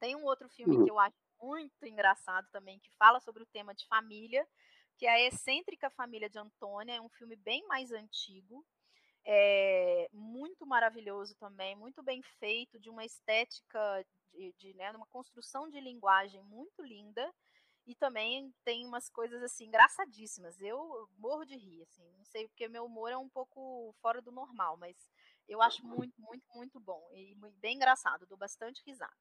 Tem 0.00 0.16
um 0.16 0.24
outro 0.24 0.48
filme 0.48 0.76
que 0.76 0.82
uhum. 0.82 0.88
eu 0.88 0.98
acho 0.98 1.16
muito 1.42 1.84
engraçado 1.84 2.48
também, 2.50 2.78
que 2.78 2.90
fala 2.92 3.20
sobre 3.20 3.42
o 3.42 3.46
tema 3.46 3.74
de 3.74 3.86
família, 3.86 4.46
que 4.96 5.04
é 5.04 5.10
a 5.10 5.20
Excêntrica 5.28 5.90
Família 5.90 6.30
de 6.30 6.38
Antônia, 6.38 6.94
é 6.94 7.00
um 7.00 7.08
filme 7.10 7.36
bem 7.36 7.66
mais 7.66 7.92
antigo, 7.92 8.64
é, 9.30 10.08
muito 10.10 10.66
maravilhoso 10.66 11.36
também, 11.36 11.76
muito 11.76 12.02
bem 12.02 12.22
feito, 12.40 12.80
de 12.80 12.88
uma 12.88 13.04
estética, 13.04 14.02
de, 14.32 14.54
de 14.54 14.74
né, 14.74 14.90
uma 14.92 15.06
construção 15.08 15.68
de 15.68 15.78
linguagem 15.80 16.42
muito 16.44 16.82
linda. 16.82 17.30
e 17.86 17.94
também 17.96 18.54
tem 18.64 18.86
umas 18.86 19.10
coisas 19.10 19.42
assim 19.42 19.66
engraçadíssimas. 19.66 20.60
Eu 20.62 21.08
morro 21.18 21.44
de 21.46 21.56
rir, 21.56 21.82
assim, 21.82 22.04
não 22.18 22.24
sei 22.24 22.48
porque 22.48 22.68
meu 22.68 22.84
humor 22.86 23.10
é 23.12 23.16
um 23.18 23.28
pouco 23.30 23.94
fora 24.02 24.22
do 24.22 24.32
normal, 24.32 24.76
mas 24.78 24.96
eu 25.48 25.62
acho 25.62 25.84
muito, 25.86 26.14
muito, 26.20 26.44
muito 26.54 26.80
bom 26.80 27.02
e 27.14 27.34
bem 27.60 27.76
engraçado, 27.76 28.26
dou 28.26 28.38
bastante 28.38 28.82
risada. 28.86 29.16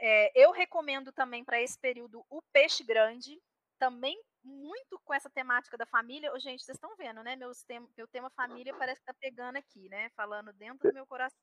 É, 0.00 0.32
eu 0.40 0.52
recomendo 0.52 1.12
também 1.12 1.44
para 1.44 1.60
esse 1.60 1.78
período 1.78 2.24
o 2.30 2.40
Peixe 2.52 2.84
Grande, 2.84 3.40
também 3.78 4.20
muito 4.42 4.98
com 5.04 5.14
essa 5.14 5.30
temática 5.30 5.76
da 5.76 5.86
família. 5.86 6.32
Oh, 6.34 6.38
gente, 6.38 6.62
vocês 6.62 6.76
estão 6.76 6.94
vendo, 6.96 7.22
né? 7.22 7.36
Meus 7.36 7.62
tem, 7.64 7.86
meu 7.96 8.08
tema 8.08 8.30
família 8.30 8.74
parece 8.74 9.00
que 9.00 9.06
tá 9.06 9.14
pegando 9.14 9.56
aqui, 9.56 9.88
né? 9.88 10.08
Falando 10.10 10.52
dentro 10.52 10.88
do 10.88 10.94
meu 10.94 11.06
coração. 11.06 11.38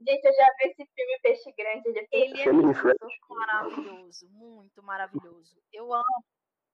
Gente, 0.00 0.24
eu 0.24 0.32
já 0.32 0.46
vi 0.58 0.70
esse 0.70 0.86
filme 0.94 1.20
Peixe 1.22 1.52
Grande. 1.52 1.88
Ele, 1.88 1.98
é 2.00 2.08
ele 2.12 2.40
é 2.40 2.52
muito 2.52 3.28
maravilhoso, 3.28 4.28
muito 4.30 4.82
maravilhoso. 4.82 5.62
Eu 5.72 5.92
amo. 5.92 6.24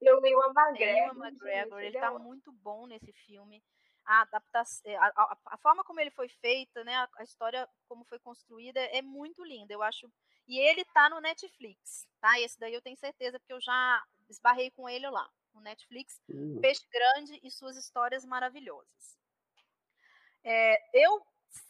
Eu 0.01 0.21
vi 0.21 0.35
o 0.35 0.53
McGregor. 0.53 1.27
McGregor, 1.27 1.81
ele 1.81 1.99
tá 1.99 2.17
muito 2.19 2.53
bom 2.53 2.87
nesse 2.87 3.13
filme. 3.13 3.63
A 4.05 4.21
adaptação, 4.21 4.89
é, 4.89 4.97
a, 4.97 5.07
a, 5.07 5.39
a, 5.47 5.59
forma 5.59 5.83
como 5.83 5.99
ele 5.99 6.13
foi 6.13 6.29
feita, 6.29 6.85
né, 6.85 6.95
a, 6.95 7.09
a, 7.17 7.25
história 7.25 7.69
como 7.89 8.05
foi 8.05 8.21
construída 8.21 8.79
é 8.79 9.03
muito 9.03 9.43
linda. 9.43 9.73
Eu 9.73 9.83
acho. 9.83 10.09
E 10.47 10.61
ele 10.61 10.85
tá 10.85 11.11
no 11.11 11.21
Netflix, 11.21 12.07
tá? 12.21 12.39
Esse 12.39 12.57
daí 12.61 12.73
eu 12.73 12.83
tenho 12.83 12.97
certeza 12.97 13.41
porque 13.41 13.53
eu 13.53 13.61
já 13.61 14.01
esbarrei 14.29 14.71
com 14.71 14.89
ele 14.89 15.09
lá 15.09 15.29
no 15.55 15.61
Netflix. 15.61 16.21
Uhum. 16.29 16.61
Peixe 16.61 16.87
Grande 16.91 17.41
e 17.43 17.51
suas 17.51 17.77
histórias 17.77 18.25
maravilhosas. 18.25 19.17
É, 20.45 20.79
eu 20.93 21.27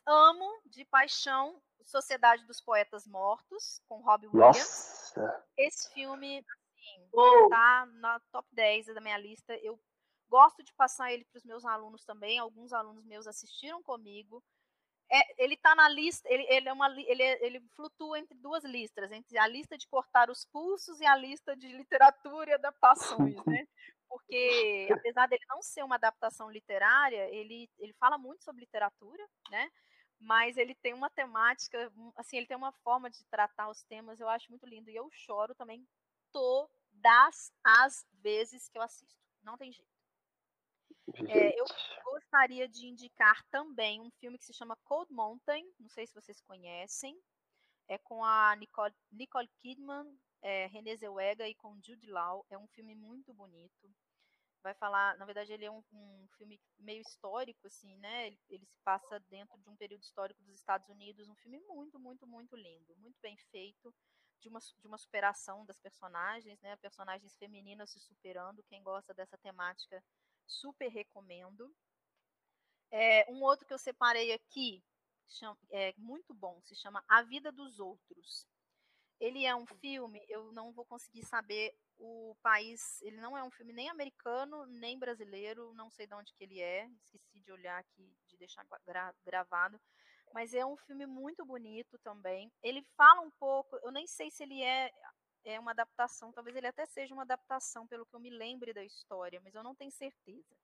amo 0.06 0.60
de 0.66 0.84
paixão 0.84 1.60
Sociedade 1.86 2.44
dos 2.46 2.60
Poetas 2.60 3.06
Mortos, 3.06 3.80
com 3.86 4.00
Robbie 4.00 4.26
Williams. 4.26 4.58
Nossa. 4.58 5.44
Esse 5.56 5.92
filme, 5.94 6.38
assim, 6.38 7.08
oh. 7.12 7.48
tá 7.48 7.86
na 7.94 8.20
top 8.32 8.48
10 8.52 8.86
da 8.86 9.00
minha 9.00 9.16
lista. 9.16 9.54
Eu 9.62 9.80
gosto 10.28 10.62
de 10.64 10.72
passar 10.74 11.12
ele 11.12 11.24
para 11.24 11.38
os 11.38 11.44
meus 11.44 11.64
alunos 11.64 12.04
também. 12.04 12.38
Alguns 12.38 12.72
alunos 12.72 13.04
meus 13.04 13.26
assistiram 13.26 13.82
comigo. 13.82 14.42
É, 15.10 15.44
ele 15.44 15.54
está 15.54 15.74
na 15.74 15.88
lista, 15.88 16.28
ele, 16.28 16.44
ele, 16.48 16.68
é 16.68 16.72
uma, 16.72 16.90
ele, 17.00 17.22
ele 17.22 17.60
flutua 17.76 18.18
entre 18.18 18.36
duas 18.38 18.64
listas, 18.64 19.10
entre 19.12 19.38
a 19.38 19.46
lista 19.46 19.78
de 19.78 19.86
cortar 19.86 20.30
os 20.30 20.44
pulsos 20.46 21.00
e 21.00 21.06
a 21.06 21.14
lista 21.16 21.56
de 21.56 21.68
literatura 21.68 22.50
e 22.50 22.54
adaptações, 22.54 23.36
né? 23.46 23.66
Porque, 24.08 24.88
apesar 25.06 25.28
dele 25.28 25.44
não 25.48 25.62
ser 25.62 25.84
uma 25.84 25.94
adaptação 25.94 26.50
literária, 26.50 27.28
ele, 27.32 27.70
ele 27.78 27.92
fala 27.94 28.18
muito 28.18 28.42
sobre 28.42 28.62
literatura, 28.62 29.24
né? 29.50 29.70
Mas 30.18 30.56
ele 30.56 30.74
tem 30.74 30.94
uma 30.94 31.10
temática, 31.10 31.92
assim, 32.16 32.38
ele 32.38 32.46
tem 32.46 32.56
uma 32.56 32.72
forma 32.72 33.08
de 33.08 33.24
tratar 33.26 33.68
os 33.68 33.84
temas, 33.84 34.18
eu 34.18 34.28
acho 34.28 34.50
muito 34.50 34.66
lindo. 34.66 34.90
E 34.90 34.96
eu 34.96 35.08
choro 35.12 35.54
também 35.54 35.86
todas 36.32 37.52
as 37.62 38.04
vezes 38.22 38.68
que 38.68 38.78
eu 38.78 38.82
assisto. 38.82 39.14
Não 39.42 39.56
tem 39.56 39.70
jeito. 39.70 39.95
É, 41.28 41.58
eu 41.58 41.64
gostaria 42.04 42.68
de 42.68 42.86
indicar 42.86 43.44
também 43.50 44.00
um 44.00 44.10
filme 44.10 44.38
que 44.38 44.44
se 44.44 44.52
chama 44.52 44.76
Cold 44.84 45.12
Mountain, 45.12 45.64
não 45.78 45.88
sei 45.88 46.06
se 46.06 46.14
vocês 46.14 46.40
conhecem, 46.40 47.16
é 47.88 47.96
com 47.98 48.24
a 48.24 48.56
Nicole, 48.56 48.94
Nicole 49.12 49.48
Kidman, 49.60 50.18
é, 50.42 50.66
Renée 50.66 50.96
Zellweger 50.96 51.46
e 51.46 51.54
com 51.54 51.80
Jude 51.80 52.10
Law, 52.10 52.44
é 52.50 52.58
um 52.58 52.66
filme 52.68 52.94
muito 52.94 53.32
bonito, 53.32 53.88
vai 54.62 54.74
falar, 54.74 55.16
na 55.16 55.24
verdade 55.24 55.52
ele 55.52 55.64
é 55.64 55.70
um, 55.70 55.82
um 55.92 56.26
filme 56.36 56.60
meio 56.80 57.02
histórico, 57.02 57.68
assim, 57.68 57.96
né, 57.98 58.26
ele, 58.26 58.38
ele, 58.48 58.66
se 58.66 58.78
passa 58.84 59.20
dentro 59.30 59.56
de 59.58 59.68
um 59.70 59.76
período 59.76 60.02
histórico 60.02 60.42
dos 60.42 60.56
Estados 60.56 60.88
Unidos, 60.88 61.28
um 61.28 61.36
filme 61.36 61.60
muito, 61.68 62.00
muito, 62.00 62.26
muito 62.26 62.56
lindo, 62.56 62.96
muito 62.96 63.16
bem 63.20 63.36
feito, 63.52 63.94
de 64.40 64.48
uma, 64.48 64.58
de 64.60 64.86
uma 64.86 64.98
superação 64.98 65.64
das 65.64 65.78
personagens, 65.78 66.60
né, 66.60 66.76
personagens 66.76 67.36
femininas 67.36 67.90
se 67.90 68.00
superando, 68.00 68.62
quem 68.64 68.82
gosta 68.82 69.14
dessa 69.14 69.38
temática 69.38 70.02
super 70.46 70.88
recomendo. 70.88 71.74
É, 72.90 73.30
um 73.30 73.42
outro 73.42 73.66
que 73.66 73.74
eu 73.74 73.78
separei 73.78 74.32
aqui, 74.32 74.82
chama, 75.28 75.58
é 75.70 75.92
muito 75.96 76.32
bom, 76.32 76.60
se 76.62 76.74
chama 76.74 77.04
A 77.08 77.22
Vida 77.22 77.50
dos 77.50 77.80
Outros. 77.80 78.46
Ele 79.18 79.44
é 79.44 79.56
um 79.56 79.66
filme, 79.66 80.24
eu 80.28 80.52
não 80.52 80.72
vou 80.72 80.84
conseguir 80.84 81.24
saber 81.24 81.74
o 81.98 82.36
país, 82.42 83.00
ele 83.00 83.16
não 83.16 83.36
é 83.36 83.42
um 83.42 83.50
filme 83.50 83.72
nem 83.72 83.88
americano, 83.88 84.66
nem 84.66 84.98
brasileiro, 84.98 85.72
não 85.74 85.90
sei 85.90 86.06
de 86.06 86.14
onde 86.14 86.34
que 86.34 86.44
ele 86.44 86.60
é, 86.60 86.86
esqueci 87.02 87.40
de 87.40 87.50
olhar 87.50 87.78
aqui, 87.78 88.14
de 88.26 88.36
deixar 88.36 88.66
gra 88.84 89.14
gravado, 89.24 89.80
mas 90.34 90.52
é 90.52 90.66
um 90.66 90.76
filme 90.76 91.06
muito 91.06 91.44
bonito 91.46 91.98
também. 92.00 92.52
Ele 92.62 92.82
fala 92.96 93.22
um 93.22 93.30
pouco, 93.30 93.76
eu 93.82 93.90
nem 93.90 94.06
sei 94.06 94.30
se 94.30 94.42
ele 94.42 94.62
é 94.62 94.92
é 95.46 95.60
uma 95.60 95.70
adaptação, 95.70 96.32
talvez 96.32 96.56
ele 96.56 96.66
até 96.66 96.84
seja 96.84 97.14
uma 97.14 97.22
adaptação, 97.22 97.86
pelo 97.86 98.04
que 98.04 98.14
eu 98.14 98.20
me 98.20 98.30
lembre 98.30 98.74
da 98.74 98.84
história, 98.84 99.40
mas 99.40 99.54
eu 99.54 99.62
não 99.62 99.76
tenho 99.76 99.92
certeza. 99.92 100.56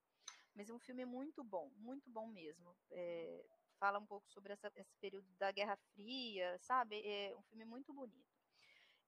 Mas 0.55 0.69
é 0.69 0.73
um 0.73 0.79
filme 0.81 1.05
muito 1.05 1.43
bom, 1.45 1.71
muito 1.77 2.11
bom 2.11 2.27
mesmo. 2.27 2.77
É, 2.91 3.45
fala 3.79 4.01
um 4.01 4.05
pouco 4.05 4.29
sobre 4.31 4.53
essa, 4.53 4.71
esse 4.75 4.95
período 5.01 5.27
da 5.39 5.53
Guerra 5.53 5.77
Fria, 5.95 6.59
sabe? 6.61 7.01
É 7.07 7.35
um 7.37 7.43
filme 7.43 7.65
muito 7.65 7.95
bonito. 7.95 8.33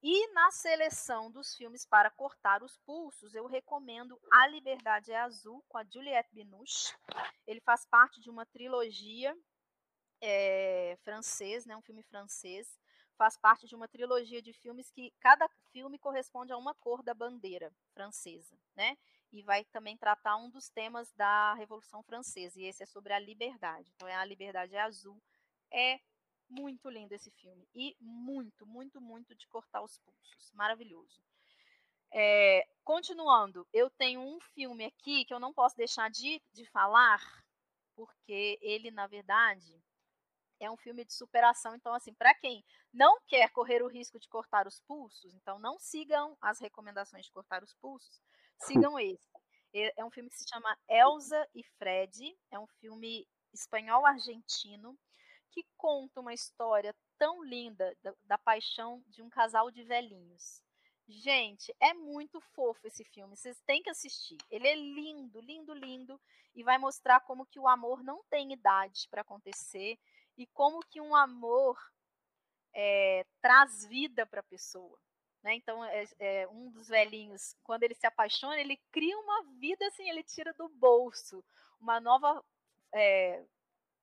E 0.00 0.28
na 0.32 0.50
seleção 0.52 1.30
dos 1.30 1.56
filmes 1.56 1.84
para 1.84 2.10
cortar 2.10 2.62
os 2.62 2.76
pulsos, 2.78 3.34
eu 3.34 3.46
recomendo 3.46 4.20
A 4.30 4.46
Liberdade 4.46 5.10
é 5.10 5.16
Azul, 5.16 5.64
com 5.68 5.78
a 5.78 5.84
Juliette 5.84 6.32
Binoche. 6.32 6.94
Ele 7.46 7.60
faz 7.60 7.84
parte 7.84 8.20
de 8.20 8.30
uma 8.30 8.46
trilogia 8.46 9.36
é, 10.20 10.96
francês, 11.02 11.66
né, 11.66 11.76
um 11.76 11.82
filme 11.82 12.02
francês, 12.02 12.78
faz 13.16 13.36
parte 13.36 13.66
de 13.66 13.74
uma 13.74 13.88
trilogia 13.88 14.42
de 14.42 14.52
filmes 14.52 14.90
que 14.90 15.12
cada 15.20 15.48
filme 15.72 15.98
corresponde 15.98 16.52
a 16.52 16.56
uma 16.56 16.74
cor 16.74 17.02
da 17.02 17.14
bandeira 17.14 17.72
francesa, 17.92 18.56
né? 18.76 18.96
E 19.32 19.42
vai 19.42 19.64
também 19.64 19.96
tratar 19.96 20.36
um 20.36 20.50
dos 20.50 20.68
temas 20.68 21.12
da 21.12 21.54
Revolução 21.54 22.02
Francesa, 22.02 22.60
e 22.60 22.64
esse 22.64 22.82
é 22.82 22.86
sobre 22.86 23.12
a 23.12 23.18
liberdade. 23.18 23.90
Então, 23.94 24.06
é 24.06 24.14
a 24.14 24.24
liberdade 24.24 24.74
é 24.74 24.80
azul. 24.80 25.20
É 25.72 25.98
muito 26.48 26.88
lindo 26.88 27.14
esse 27.14 27.30
filme. 27.32 27.68
E 27.74 27.96
muito, 28.00 28.66
muito, 28.66 29.00
muito 29.00 29.34
de 29.34 29.48
cortar 29.48 29.82
os 29.82 29.98
pulsos. 29.98 30.52
Maravilhoso. 30.52 31.20
É, 32.12 32.64
continuando, 32.84 33.66
eu 33.72 33.90
tenho 33.90 34.20
um 34.20 34.38
filme 34.54 34.84
aqui 34.84 35.24
que 35.24 35.34
eu 35.34 35.40
não 35.40 35.52
posso 35.52 35.76
deixar 35.76 36.08
de, 36.08 36.40
de 36.52 36.64
falar, 36.66 37.20
porque 37.96 38.56
ele, 38.62 38.92
na 38.92 39.08
verdade, 39.08 39.82
é 40.64 40.70
um 40.70 40.76
filme 40.76 41.04
de 41.04 41.12
superação. 41.12 41.74
Então, 41.74 41.94
assim, 41.94 42.12
para 42.14 42.34
quem 42.34 42.64
não 42.92 43.20
quer 43.26 43.50
correr 43.50 43.82
o 43.82 43.88
risco 43.88 44.18
de 44.18 44.28
cortar 44.28 44.66
os 44.66 44.80
pulsos, 44.80 45.34
então 45.34 45.58
não 45.58 45.78
sigam 45.78 46.36
as 46.40 46.58
recomendações 46.60 47.26
de 47.26 47.32
cortar 47.32 47.62
os 47.62 47.74
pulsos, 47.74 48.20
sigam 48.58 48.98
esse. 49.00 49.28
É 49.96 50.04
um 50.04 50.10
filme 50.10 50.30
que 50.30 50.36
se 50.36 50.48
chama 50.48 50.78
Elsa 50.88 51.48
e 51.52 51.64
Fred, 51.76 52.36
é 52.52 52.58
um 52.58 52.66
filme 52.78 53.26
espanhol-argentino 53.52 54.96
que 55.50 55.64
conta 55.76 56.20
uma 56.20 56.34
história 56.34 56.94
tão 57.18 57.42
linda 57.42 57.96
da, 58.02 58.14
da 58.24 58.38
paixão 58.38 59.02
de 59.08 59.22
um 59.22 59.28
casal 59.28 59.70
de 59.70 59.82
velhinhos. 59.82 60.62
Gente, 61.06 61.74
é 61.80 61.92
muito 61.92 62.40
fofo 62.40 62.86
esse 62.86 63.04
filme. 63.04 63.36
Vocês 63.36 63.60
têm 63.66 63.82
que 63.82 63.90
assistir. 63.90 64.38
Ele 64.50 64.66
é 64.66 64.74
lindo, 64.74 65.40
lindo, 65.40 65.74
lindo 65.74 66.20
e 66.54 66.62
vai 66.62 66.78
mostrar 66.78 67.20
como 67.20 67.46
que 67.46 67.60
o 67.60 67.68
amor 67.68 68.02
não 68.02 68.22
tem 68.30 68.52
idade 68.52 69.06
para 69.10 69.20
acontecer 69.20 69.98
e 70.36 70.46
como 70.48 70.80
que 70.80 71.00
um 71.00 71.14
amor 71.14 71.78
é, 72.74 73.24
traz 73.40 73.84
vida 73.86 74.26
para 74.26 74.40
a 74.40 74.44
pessoa. 74.44 74.98
Né? 75.42 75.54
Então, 75.54 75.84
é, 75.84 76.04
é, 76.18 76.48
um 76.48 76.70
dos 76.70 76.88
velhinhos, 76.88 77.54
quando 77.62 77.82
ele 77.82 77.94
se 77.94 78.06
apaixona, 78.06 78.58
ele 78.58 78.80
cria 78.90 79.16
uma 79.18 79.44
vida 79.58 79.86
assim, 79.86 80.08
ele 80.08 80.22
tira 80.22 80.52
do 80.54 80.68
bolso 80.70 81.44
uma 81.80 82.00
nova 82.00 82.42
é, 82.94 83.44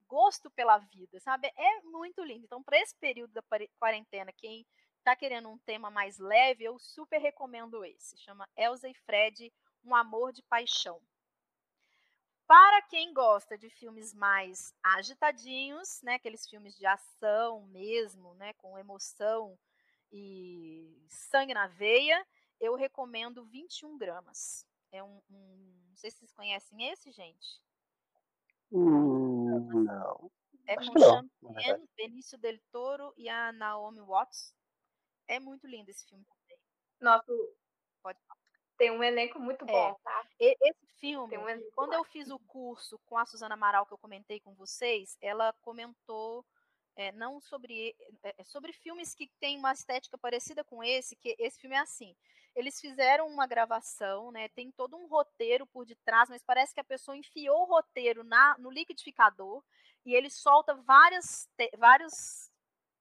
gosto 0.07 0.51
pela 0.51 0.77
vida, 0.77 1.19
sabe? 1.19 1.51
É 1.55 1.81
muito 1.83 2.23
lindo. 2.23 2.45
Então, 2.45 2.61
para 2.61 2.77
esse 2.79 2.95
período 2.97 3.31
da 3.31 3.41
quarentena, 3.79 4.31
quem 4.33 4.65
está 4.99 5.15
querendo 5.15 5.49
um 5.49 5.57
tema 5.59 5.89
mais 5.89 6.19
leve, 6.19 6.63
eu 6.63 6.77
super 6.77 7.19
recomendo 7.19 7.83
esse. 7.83 8.17
Chama 8.17 8.47
Elsa 8.55 8.87
e 8.87 8.93
Fred, 8.93 9.51
Um 9.83 9.95
Amor 9.95 10.31
de 10.31 10.43
Paixão. 10.43 11.01
Para 12.51 12.81
quem 12.81 13.13
gosta 13.13 13.57
de 13.57 13.69
filmes 13.69 14.13
mais 14.13 14.75
agitadinhos, 14.83 16.01
né, 16.03 16.15
aqueles 16.15 16.45
filmes 16.45 16.75
de 16.75 16.85
ação 16.85 17.65
mesmo, 17.67 18.33
né, 18.33 18.51
com 18.55 18.77
emoção 18.77 19.57
e 20.11 21.01
sangue 21.07 21.53
na 21.53 21.67
veia, 21.67 22.27
eu 22.59 22.75
recomendo 22.75 23.45
21 23.45 23.97
gramas. 23.97 24.65
É 24.91 25.01
um, 25.01 25.21
um 25.29 25.81
não 25.91 25.95
sei 25.95 26.11
se 26.11 26.17
vocês 26.17 26.33
conhecem 26.33 26.89
esse, 26.89 27.09
gente. 27.13 27.61
Hum, 28.69 29.85
não. 29.85 30.29
É 30.67 30.77
Acho 30.77 30.91
com 30.91 30.99
o 30.99 31.03
Champagne, 31.03 31.89
Benício 31.95 32.37
Del 32.37 32.59
Toro 32.69 33.13
e 33.15 33.29
a 33.29 33.53
Naomi 33.53 34.01
Watts. 34.01 34.53
É 35.25 35.39
muito 35.39 35.65
lindo 35.65 35.89
esse 35.89 36.05
filme 36.05 36.25
também. 36.25 36.57
Falar 36.99 37.23
tem 38.81 38.89
um 38.89 39.03
elenco 39.03 39.39
muito 39.39 39.63
bom, 39.63 39.89
é. 39.89 39.95
tá? 40.03 40.25
Esse 40.39 40.87
filme, 40.99 41.37
um 41.37 41.71
quando 41.75 41.93
eu 41.93 42.03
fiz 42.03 42.31
o 42.31 42.39
curso 42.39 42.97
com 43.05 43.15
a 43.15 43.27
Suzana 43.27 43.53
Amaral, 43.53 43.85
que 43.85 43.93
eu 43.93 43.97
comentei 43.99 44.39
com 44.39 44.55
vocês, 44.55 45.15
ela 45.21 45.53
comentou 45.61 46.43
é, 46.95 47.11
não 47.11 47.39
sobre, 47.39 47.95
é, 48.23 48.33
é, 48.39 48.43
sobre 48.43 48.73
filmes 48.73 49.13
que 49.13 49.29
têm 49.39 49.59
uma 49.59 49.71
estética 49.71 50.17
parecida 50.17 50.63
com 50.63 50.83
esse, 50.83 51.15
que 51.15 51.35
esse 51.37 51.59
filme 51.59 51.75
é 51.75 51.79
assim. 51.79 52.15
eles 52.55 52.81
fizeram 52.81 53.27
uma 53.27 53.45
gravação, 53.45 54.31
né? 54.31 54.49
Tem 54.49 54.71
todo 54.71 54.97
um 54.97 55.07
roteiro 55.07 55.67
por 55.67 55.85
detrás, 55.85 56.27
mas 56.27 56.41
parece 56.43 56.73
que 56.73 56.79
a 56.79 56.83
pessoa 56.83 57.15
enfiou 57.15 57.61
o 57.61 57.65
roteiro 57.65 58.23
na, 58.23 58.57
no 58.57 58.71
liquidificador 58.71 59.63
e 60.03 60.15
ele 60.15 60.31
solta 60.31 60.73
várias, 60.73 61.47
vários 61.77 62.50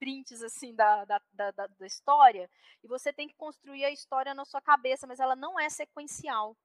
prints 0.01 0.43
assim 0.43 0.75
da, 0.75 1.05
da, 1.05 1.21
da, 1.33 1.51
da 1.53 1.87
história 1.87 2.51
e 2.83 2.89
você 2.89 3.13
tem 3.13 3.29
que 3.29 3.35
construir 3.37 3.85
a 3.85 3.91
história 3.91 4.35
na 4.35 4.45
sua 4.45 4.61
cabeça, 4.61 5.07
mas 5.07 5.21
ela 5.21 5.37
não 5.37 5.61
é 5.61 5.69
sequencial, 5.69 6.57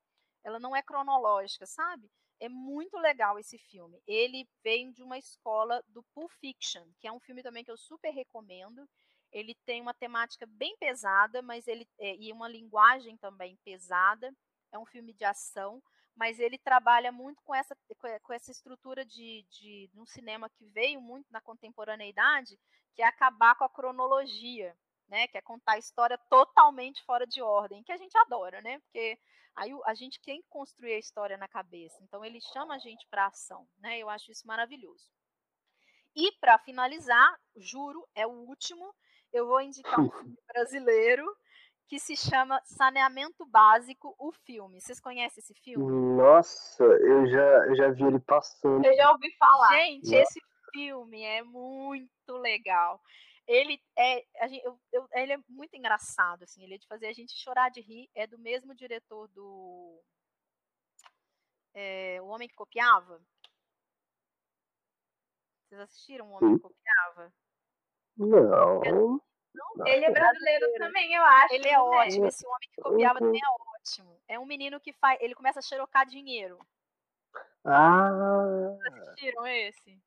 ela 0.44 0.60
não 0.60 0.76
é 0.76 0.82
cronológica, 0.82 1.66
sabe? 1.66 2.10
É 2.40 2.50
muito 2.50 2.98
legal 2.98 3.38
esse 3.38 3.58
filme. 3.58 4.02
Ele 4.08 4.48
vem 4.64 4.92
de 4.92 5.04
uma 5.04 5.18
escola 5.18 5.84
do 5.88 6.04
Pulp 6.14 6.32
Fiction, 6.40 6.86
que 7.00 7.08
é 7.08 7.12
um 7.12 7.20
filme 7.20 7.44
também 7.44 7.64
que 7.64 7.72
eu 7.72 7.78
super 7.78 8.12
recomendo. 8.12 8.88
Ele 9.32 9.56
tem 9.66 9.82
uma 9.82 9.94
temática 9.94 10.46
bem 10.46 10.76
pesada, 10.78 11.42
mas 11.42 11.68
ele 11.68 11.88
é, 12.00 12.16
e 12.16 12.32
uma 12.32 12.48
linguagem 12.48 13.18
também 13.18 13.58
pesada. 13.64 14.34
É 14.72 14.80
um 14.80 14.86
filme 14.86 15.14
de 15.14 15.24
ação, 15.26 15.82
mas 16.16 16.40
ele 16.40 16.58
trabalha 16.58 17.12
muito 17.12 17.42
com 17.44 17.54
essa, 17.54 17.76
com 18.24 18.34
essa 18.34 18.52
estrutura 18.52 19.06
de, 19.06 19.46
de, 19.50 19.90
de 19.92 20.00
um 20.00 20.06
cinema 20.06 20.50
que 20.50 20.66
veio 20.66 21.02
muito 21.02 21.32
na 21.32 21.42
contemporaneidade, 21.42 22.58
que 22.94 23.02
é 23.02 23.06
acabar 23.06 23.56
com 23.56 23.64
a 23.64 23.70
cronologia 23.70 24.76
né? 25.08 25.28
Que 25.28 25.38
é 25.38 25.42
contar 25.42 25.74
a 25.74 25.78
história 25.78 26.18
totalmente 26.30 27.04
fora 27.04 27.26
de 27.26 27.42
ordem, 27.42 27.84
que 27.84 27.92
a 27.92 27.98
gente 27.98 28.18
adora, 28.18 28.62
né? 28.62 28.80
Porque 28.80 29.18
aí 29.56 29.72
a 29.86 29.94
gente 29.94 30.20
tem 30.22 30.42
que 30.42 30.48
construir 30.50 30.94
a 30.94 31.00
história 31.00 31.38
na 31.38 31.48
cabeça. 31.48 31.98
Então 32.04 32.24
ele 32.24 32.42
chama 32.42 32.76
a 32.76 32.80
gente 32.80 33.06
para 33.08 33.28
ação, 33.28 33.68
né? 33.78 33.98
Eu 34.00 34.10
acho 34.10 34.32
isso 34.32 34.48
maravilhoso. 34.48 35.10
E 36.16 36.32
para 36.40 36.58
finalizar, 36.60 37.40
juro, 37.56 38.08
é 38.16 38.26
o 38.26 38.32
último, 38.32 38.94
eu 39.34 39.48
vou 39.48 39.62
indicar 39.62 40.00
um 40.00 40.10
filme 40.12 40.38
brasileiro 40.48 41.26
que 41.88 42.00
se 42.00 42.16
chama 42.16 42.60
Saneamento 42.66 43.46
Básico, 43.46 44.16
o 44.18 44.32
filme. 44.32 44.82
Vocês 44.82 45.00
conhecem 45.00 45.42
esse 45.42 45.54
filme? 45.54 46.18
Nossa, 46.18 46.84
eu 46.84 47.28
já, 47.28 47.68
eu 47.68 47.76
já 47.76 47.90
vi 47.92 48.04
ele 48.04 48.20
passando. 48.20 48.86
Eu 48.86 48.96
já 48.96 49.12
ouvi 49.12 49.32
falar. 49.38 49.70
Gente, 49.74 50.06
Nossa. 50.06 50.16
esse 50.18 50.40
filme 50.74 51.24
é 51.24 51.44
muito 51.44 52.38
legal 52.38 53.00
ele 53.48 53.82
é, 53.96 54.26
eu, 54.64 54.80
eu, 54.92 55.08
ele 55.14 55.34
é 55.34 55.38
muito 55.48 55.76
engraçado, 55.76 56.44
assim, 56.44 56.64
ele 56.64 56.76
é 56.76 56.78
de 56.78 56.88
fazer 56.88 57.08
a 57.08 57.14
gente 57.14 57.34
chorar 57.34 57.70
de 57.70 57.82
rir, 57.82 58.10
é 58.16 58.26
do 58.26 58.40
mesmo 58.40 58.74
diretor 58.74 59.28
do 59.30 60.02
é, 61.74 62.20
O 62.22 62.28
Homem 62.28 62.48
que 62.48 62.56
Copiava. 62.56 63.22
Vocês 65.64 65.82
assistiram 65.82 66.32
O 66.32 66.32
Homem 66.32 66.56
que 66.56 66.64
Copiava? 66.64 67.34
Não. 68.18 69.22
Não 69.56 69.88
ele 69.88 70.06
é 70.06 70.12
brasileiro 70.12 70.66
também, 70.78 71.14
eu 71.14 71.24
acho. 71.24 71.54
Ele 71.54 71.68
é 71.68 71.72
né? 71.72 71.80
ótimo, 71.80 72.28
esse 72.28 72.46
Homem 72.48 72.70
que 72.72 72.82
Copiava 72.82 73.20
também 73.20 73.42
é 73.42 73.80
ótimo. 73.80 74.22
É 74.28 74.40
um 74.40 74.46
menino 74.46 74.80
que 74.80 74.94
faz, 74.94 75.20
ele 75.22 75.36
começa 75.36 75.60
a 75.60 75.64
xerocar 75.64 76.06
dinheiro. 76.06 76.60
Ah! 77.64 78.78
Vocês 78.78 79.02
assistiram 79.02 79.48
esse? 79.48 80.00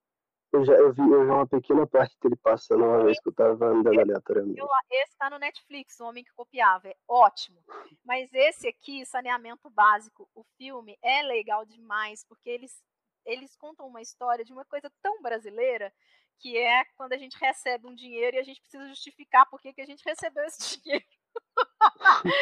Eu 0.50 0.64
já 0.64 0.72
eu 0.72 0.92
vi, 0.92 1.02
eu 1.02 1.24
vi 1.24 1.30
uma 1.30 1.46
pequena 1.46 1.87
parte 1.87 2.16
dele 2.22 2.37
passando 2.37 2.82
uma 2.84 3.04
vez 3.04 3.20
que 3.20 3.28
eu 3.28 3.34
tava 3.34 3.66
andando 3.66 4.00
aleatoriamente. 4.00 4.61
Esse 4.90 5.16
tá 5.18 5.28
no 5.28 5.38
Netflix, 5.38 6.00
O 6.00 6.06
Homem 6.06 6.24
que 6.24 6.32
Copiava, 6.32 6.88
é 6.88 6.96
ótimo. 7.06 7.62
Mas 8.02 8.32
esse 8.32 8.66
aqui, 8.66 9.04
Saneamento 9.04 9.68
Básico, 9.68 10.26
o 10.34 10.42
filme, 10.56 10.96
é 11.02 11.22
legal 11.22 11.66
demais, 11.66 12.24
porque 12.24 12.48
eles, 12.48 12.82
eles 13.26 13.54
contam 13.56 13.87
uma 13.87 14.00
história 14.00 14.42
de 14.42 14.52
uma 14.52 14.64
coisa 14.64 14.90
tão 15.02 15.20
brasileira, 15.20 15.92
que 16.38 16.57
é 16.57 16.85
quando 16.96 17.12
a 17.12 17.18
gente 17.18 17.37
recebe 17.38 17.87
um 17.87 17.94
dinheiro 17.94 18.37
e 18.37 18.40
a 18.40 18.42
gente 18.42 18.61
precisa 18.61 18.88
justificar 18.88 19.48
por 19.48 19.61
que, 19.61 19.81
a 19.81 19.87
gente 19.87 20.05
recebeu 20.05 20.44
esse 20.44 20.59
dinheiro. 20.83 21.05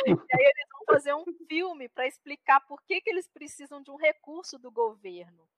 e 0.07 0.11
aí 0.11 0.45
eles 0.45 0.69
vão 0.73 0.85
fazer 0.87 1.15
um 1.15 1.25
filme 1.49 1.89
para 1.89 2.07
explicar 2.07 2.61
por 2.67 2.83
que, 2.83 3.01
que 3.01 3.11
eles 3.11 3.29
precisam 3.29 3.83
de 3.83 3.91
um 3.91 3.97
recurso 3.97 4.59
do 4.59 4.71
governo 4.71 5.49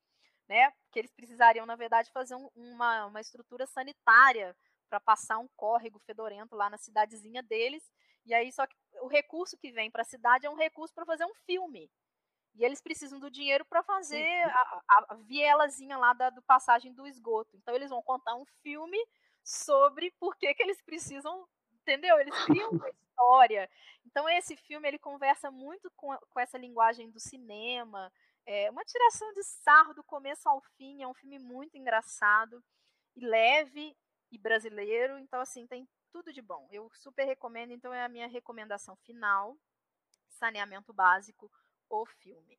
né? 0.48 0.72
Que 0.90 0.98
eles 0.98 1.12
precisariam, 1.12 1.66
na 1.66 1.76
verdade, 1.76 2.10
fazer 2.10 2.34
um, 2.34 2.48
uma, 2.56 3.06
uma 3.06 3.20
estrutura 3.20 3.66
sanitária 3.66 4.56
para 4.88 4.98
passar 4.98 5.38
um 5.38 5.48
córrego 5.54 5.98
fedorento 6.00 6.56
lá 6.56 6.70
na 6.70 6.78
cidadezinha 6.78 7.42
deles. 7.42 7.84
E 8.24 8.32
aí, 8.32 8.50
só 8.50 8.66
que 8.66 8.74
o 9.02 9.06
recurso 9.06 9.56
que 9.58 9.70
vem 9.70 9.90
para 9.90 10.02
a 10.02 10.06
cidade 10.06 10.46
é 10.46 10.50
um 10.50 10.56
recurso 10.56 10.94
para 10.94 11.04
fazer 11.04 11.26
um 11.26 11.34
filme. 11.46 11.90
E 12.58 12.64
eles 12.64 12.80
precisam 12.80 13.20
do 13.20 13.30
dinheiro 13.30 13.64
para 13.64 13.84
fazer 13.84 14.42
a, 14.44 14.82
a, 14.88 15.14
vielazinha 15.14 15.96
lá 15.96 16.12
da 16.12 16.28
do 16.28 16.42
passagem 16.42 16.92
do 16.92 17.06
esgoto. 17.06 17.56
Então, 17.56 17.72
eles 17.74 17.88
vão 17.88 18.02
contar 18.02 18.34
um 18.34 18.44
filme 18.62 18.98
sobre 19.44 20.10
por 20.18 20.36
que, 20.36 20.52
que 20.52 20.62
eles 20.62 20.82
precisam, 20.82 21.46
entendeu? 21.80 22.18
Eles 22.18 22.34
criam 22.44 22.70
uma 22.70 22.90
história. 22.90 23.70
Então, 24.04 24.28
esse 24.28 24.56
filme 24.56 24.88
ele 24.88 24.98
conversa 24.98 25.52
muito 25.52 25.88
com, 25.94 26.16
com 26.30 26.40
essa 26.40 26.58
linguagem 26.58 27.08
do 27.10 27.20
cinema, 27.20 28.12
é 28.44 28.70
uma 28.70 28.84
tiração 28.84 29.32
de 29.34 29.44
sarro 29.44 29.94
do 29.94 30.02
começo 30.02 30.48
ao 30.48 30.60
fim, 30.76 31.02
é 31.02 31.06
um 31.06 31.14
filme 31.14 31.38
muito 31.38 31.76
engraçado 31.76 32.64
e 33.14 33.24
leve 33.24 33.96
e 34.32 34.38
brasileiro, 34.38 35.18
então 35.18 35.40
assim, 35.40 35.66
tem 35.66 35.88
tudo 36.10 36.32
de 36.32 36.42
bom. 36.42 36.66
Eu 36.70 36.90
super 36.94 37.24
recomendo, 37.24 37.72
então 37.72 37.92
é 37.92 38.02
a 38.02 38.08
minha 38.08 38.26
recomendação 38.26 38.96
final, 38.96 39.56
Saneamento 40.30 40.92
Básico, 40.92 41.50
o 41.90 42.06
filme. 42.22 42.58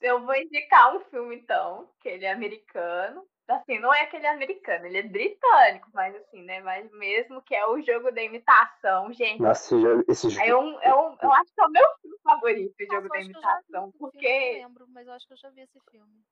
Eu 0.00 0.24
vou 0.24 0.34
indicar 0.34 0.94
um 0.94 1.00
filme 1.00 1.36
então, 1.36 1.90
que 2.00 2.08
ele 2.08 2.24
é 2.24 2.30
americano, 2.30 3.26
assim, 3.48 3.78
não 3.78 3.92
é 3.92 4.02
aquele 4.02 4.26
americano, 4.26 4.86
ele 4.86 4.98
é 4.98 5.02
britânico, 5.02 5.88
mas 5.92 6.14
assim, 6.14 6.42
né? 6.42 6.60
Mas 6.60 6.90
mesmo 6.92 7.42
que 7.42 7.54
é 7.54 7.66
o 7.66 7.80
jogo 7.82 8.12
da 8.12 8.22
imitação, 8.22 9.12
gente. 9.12 9.40
Nossa, 9.40 9.74
esse 9.74 9.82
jogo. 9.82 10.04
Esse 10.08 10.30
jogo... 10.30 10.46
É 10.46 10.56
um, 10.56 10.80
é 10.82 10.94
um, 10.94 11.16
eu 11.20 11.32
acho 11.32 11.52
que 11.54 11.60
é 11.60 11.66
o 11.66 11.70
meu 11.70 11.84
filme 12.00 12.18
favorito, 12.22 12.74
o 12.80 12.94
jogo 12.94 13.08
da 13.08 13.20
imitação, 13.20 13.92
porque. 13.98 14.26
Eu 14.26 14.62
não 14.62 14.68
lembro, 14.68 14.86
mas 14.88 15.06
eu 15.06 15.12
acho 15.14 15.26
que 15.26 15.32
eu 15.32 15.38
já 15.38 15.50
vi 15.50 15.62
esse 15.62 15.80
filme. 15.90 16.22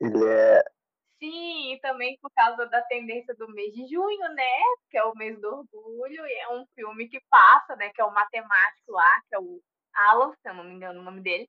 Ele 0.00 0.24
é. 0.24 0.62
Sim, 1.18 1.72
e 1.72 1.80
também 1.80 2.16
por 2.22 2.30
causa 2.30 2.64
da 2.66 2.80
tendência 2.82 3.34
do 3.34 3.48
mês 3.48 3.74
de 3.74 3.88
junho, 3.88 4.28
né? 4.34 4.62
Que 4.88 4.98
é 4.98 5.04
o 5.04 5.16
mês 5.16 5.40
do 5.40 5.48
orgulho, 5.48 6.26
e 6.26 6.32
é 6.32 6.48
um 6.50 6.64
filme 6.76 7.08
que 7.08 7.20
passa, 7.28 7.74
né? 7.74 7.90
Que 7.90 8.00
é 8.00 8.04
o 8.04 8.14
matemático 8.14 8.92
lá, 8.92 9.20
que 9.28 9.34
é 9.34 9.38
o 9.40 9.60
Alan, 9.98 10.32
se 10.34 10.48
eu 10.48 10.54
não 10.54 10.64
me 10.64 10.74
engano 10.74 11.00
o 11.00 11.04
nome 11.04 11.20
dele, 11.20 11.48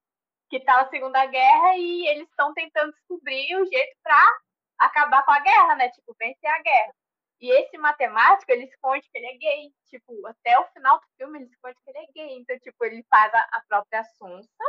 que 0.50 0.60
tá 0.60 0.84
na 0.84 0.90
Segunda 0.90 1.26
Guerra 1.26 1.78
e 1.78 2.08
eles 2.08 2.28
estão 2.30 2.54
tentando 2.54 2.92
descobrir 2.92 3.56
o 3.56 3.66
jeito 3.66 3.96
para 4.04 4.40
acabar 4.80 5.24
com 5.24 5.32
a 5.32 5.40
guerra, 5.40 5.76
né? 5.76 5.90
Tipo, 5.90 6.16
vencer 6.20 6.50
a 6.50 6.62
guerra. 6.62 6.94
E 7.42 7.52
esse 7.52 7.78
matemático, 7.78 8.52
ele 8.52 8.66
esconde 8.66 9.08
que 9.10 9.18
ele 9.18 9.28
é 9.28 9.38
gay. 9.38 9.72
Tipo, 9.90 10.28
até 10.28 10.60
o 10.60 10.68
final 10.74 11.00
do 11.00 11.06
filme, 11.18 11.40
ele 11.40 11.50
esconde 11.50 11.76
que 11.84 11.90
ele 11.90 12.00
é 12.00 12.12
gay. 12.14 12.38
Então, 12.40 12.60
tipo, 12.60 12.84
ele 12.84 13.06
faz 13.10 13.34
a, 13.34 13.40
a 13.40 13.64
própria 13.68 14.04
sonsa 14.18 14.64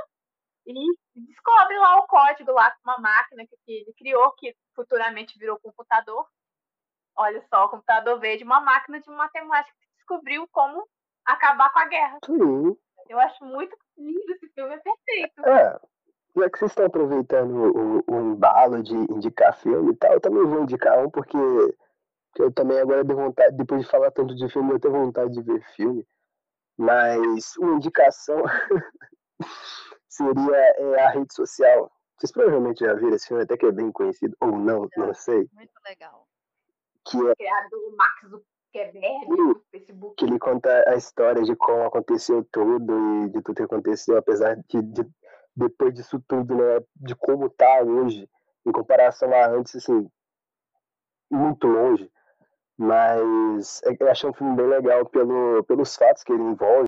e 0.66 0.74
descobre 1.14 1.76
lá 1.78 1.96
o 1.98 2.06
código 2.06 2.52
lá 2.52 2.70
com 2.70 2.90
uma 2.90 2.98
máquina 2.98 3.44
que, 3.46 3.56
que 3.64 3.72
ele 3.72 3.94
criou, 3.94 4.32
que 4.32 4.54
futuramente 4.74 5.38
virou 5.38 5.58
computador. 5.58 6.28
Olha 7.16 7.44
só, 7.48 7.64
o 7.64 7.68
computador 7.68 8.20
veio 8.20 8.38
de 8.38 8.44
uma 8.44 8.60
máquina 8.60 9.00
de 9.00 9.10
matemática 9.10 9.76
que 9.80 9.96
descobriu 9.96 10.46
como 10.52 10.86
acabar 11.24 11.72
com 11.72 11.78
a 11.80 11.86
guerra. 11.86 12.18
Sim. 12.24 12.76
Eu 13.10 13.18
acho 13.18 13.44
muito 13.44 13.76
lindo 13.98 14.32
esse 14.34 14.48
filme, 14.54 14.72
é 14.72 14.78
perfeito. 14.78 15.44
É, 15.44 15.80
já 16.36 16.48
que 16.48 16.58
vocês 16.60 16.70
estão 16.70 16.86
aproveitando 16.86 17.50
o, 17.50 18.04
o 18.06 18.20
embalo 18.20 18.80
de 18.84 18.94
indicar 18.94 19.58
filme 19.58 19.90
e 19.90 19.96
tal, 19.96 20.12
eu 20.12 20.20
também 20.20 20.44
vou 20.44 20.62
indicar 20.62 21.04
um, 21.04 21.10
porque 21.10 21.36
eu 22.38 22.52
também 22.52 22.78
agora 22.78 23.02
de 23.02 23.12
vontade, 23.12 23.56
depois 23.56 23.82
de 23.82 23.90
falar 23.90 24.12
tanto 24.12 24.32
de 24.36 24.48
filme, 24.48 24.74
eu 24.74 24.78
tenho 24.78 24.94
vontade 24.94 25.32
de 25.32 25.42
ver 25.42 25.60
filme. 25.74 26.06
Mas 26.78 27.56
uma 27.56 27.74
indicação 27.74 28.44
seria 30.08 30.56
é, 30.56 31.00
a 31.02 31.10
rede 31.10 31.34
social. 31.34 31.90
Vocês 32.16 32.30
provavelmente 32.30 32.84
já 32.84 32.94
viram 32.94 33.16
esse 33.16 33.26
filme, 33.26 33.42
até 33.42 33.56
que 33.56 33.66
é 33.66 33.72
bem 33.72 33.90
conhecido, 33.90 34.36
ou 34.40 34.52
não, 34.52 34.88
já, 34.94 35.04
não 35.04 35.14
sei. 35.14 35.48
Muito 35.52 35.72
legal. 35.84 36.28
Que 37.10 37.18
é 37.28 37.34
criado 37.34 37.70
do 37.70 37.96
Max 37.96 38.44
Zuckerberg 38.70 39.26
do 39.26 39.62
Facebook. 39.70 40.16
Que 40.16 40.24
ele 40.24 40.38
conta 40.38 40.84
a 40.88 40.94
história 40.94 41.42
de 41.42 41.54
como 41.56 41.82
aconteceu 41.82 42.46
tudo 42.50 43.24
e 43.24 43.28
de 43.28 43.42
tudo 43.42 43.56
que 43.56 43.62
aconteceu, 43.62 44.16
apesar 44.16 44.56
de, 44.56 44.82
de 44.82 45.06
depois 45.54 45.92
disso 45.92 46.22
tudo, 46.26 46.54
né, 46.54 46.80
de 46.96 47.14
como 47.16 47.50
tá 47.50 47.82
hoje, 47.82 48.28
em 48.64 48.72
comparação 48.72 49.32
a 49.34 49.48
antes, 49.48 49.76
assim, 49.76 50.08
muito 51.30 51.66
longe. 51.66 52.10
Mas 52.78 53.82
é, 53.84 53.96
eu 53.98 54.10
achei 54.10 54.30
um 54.30 54.32
filme 54.32 54.56
bem 54.56 54.66
legal 54.66 55.04
pelo, 55.06 55.62
pelos 55.64 55.94
fatos 55.96 56.22
que 56.22 56.32
ele 56.32 56.42
envolve. 56.42 56.78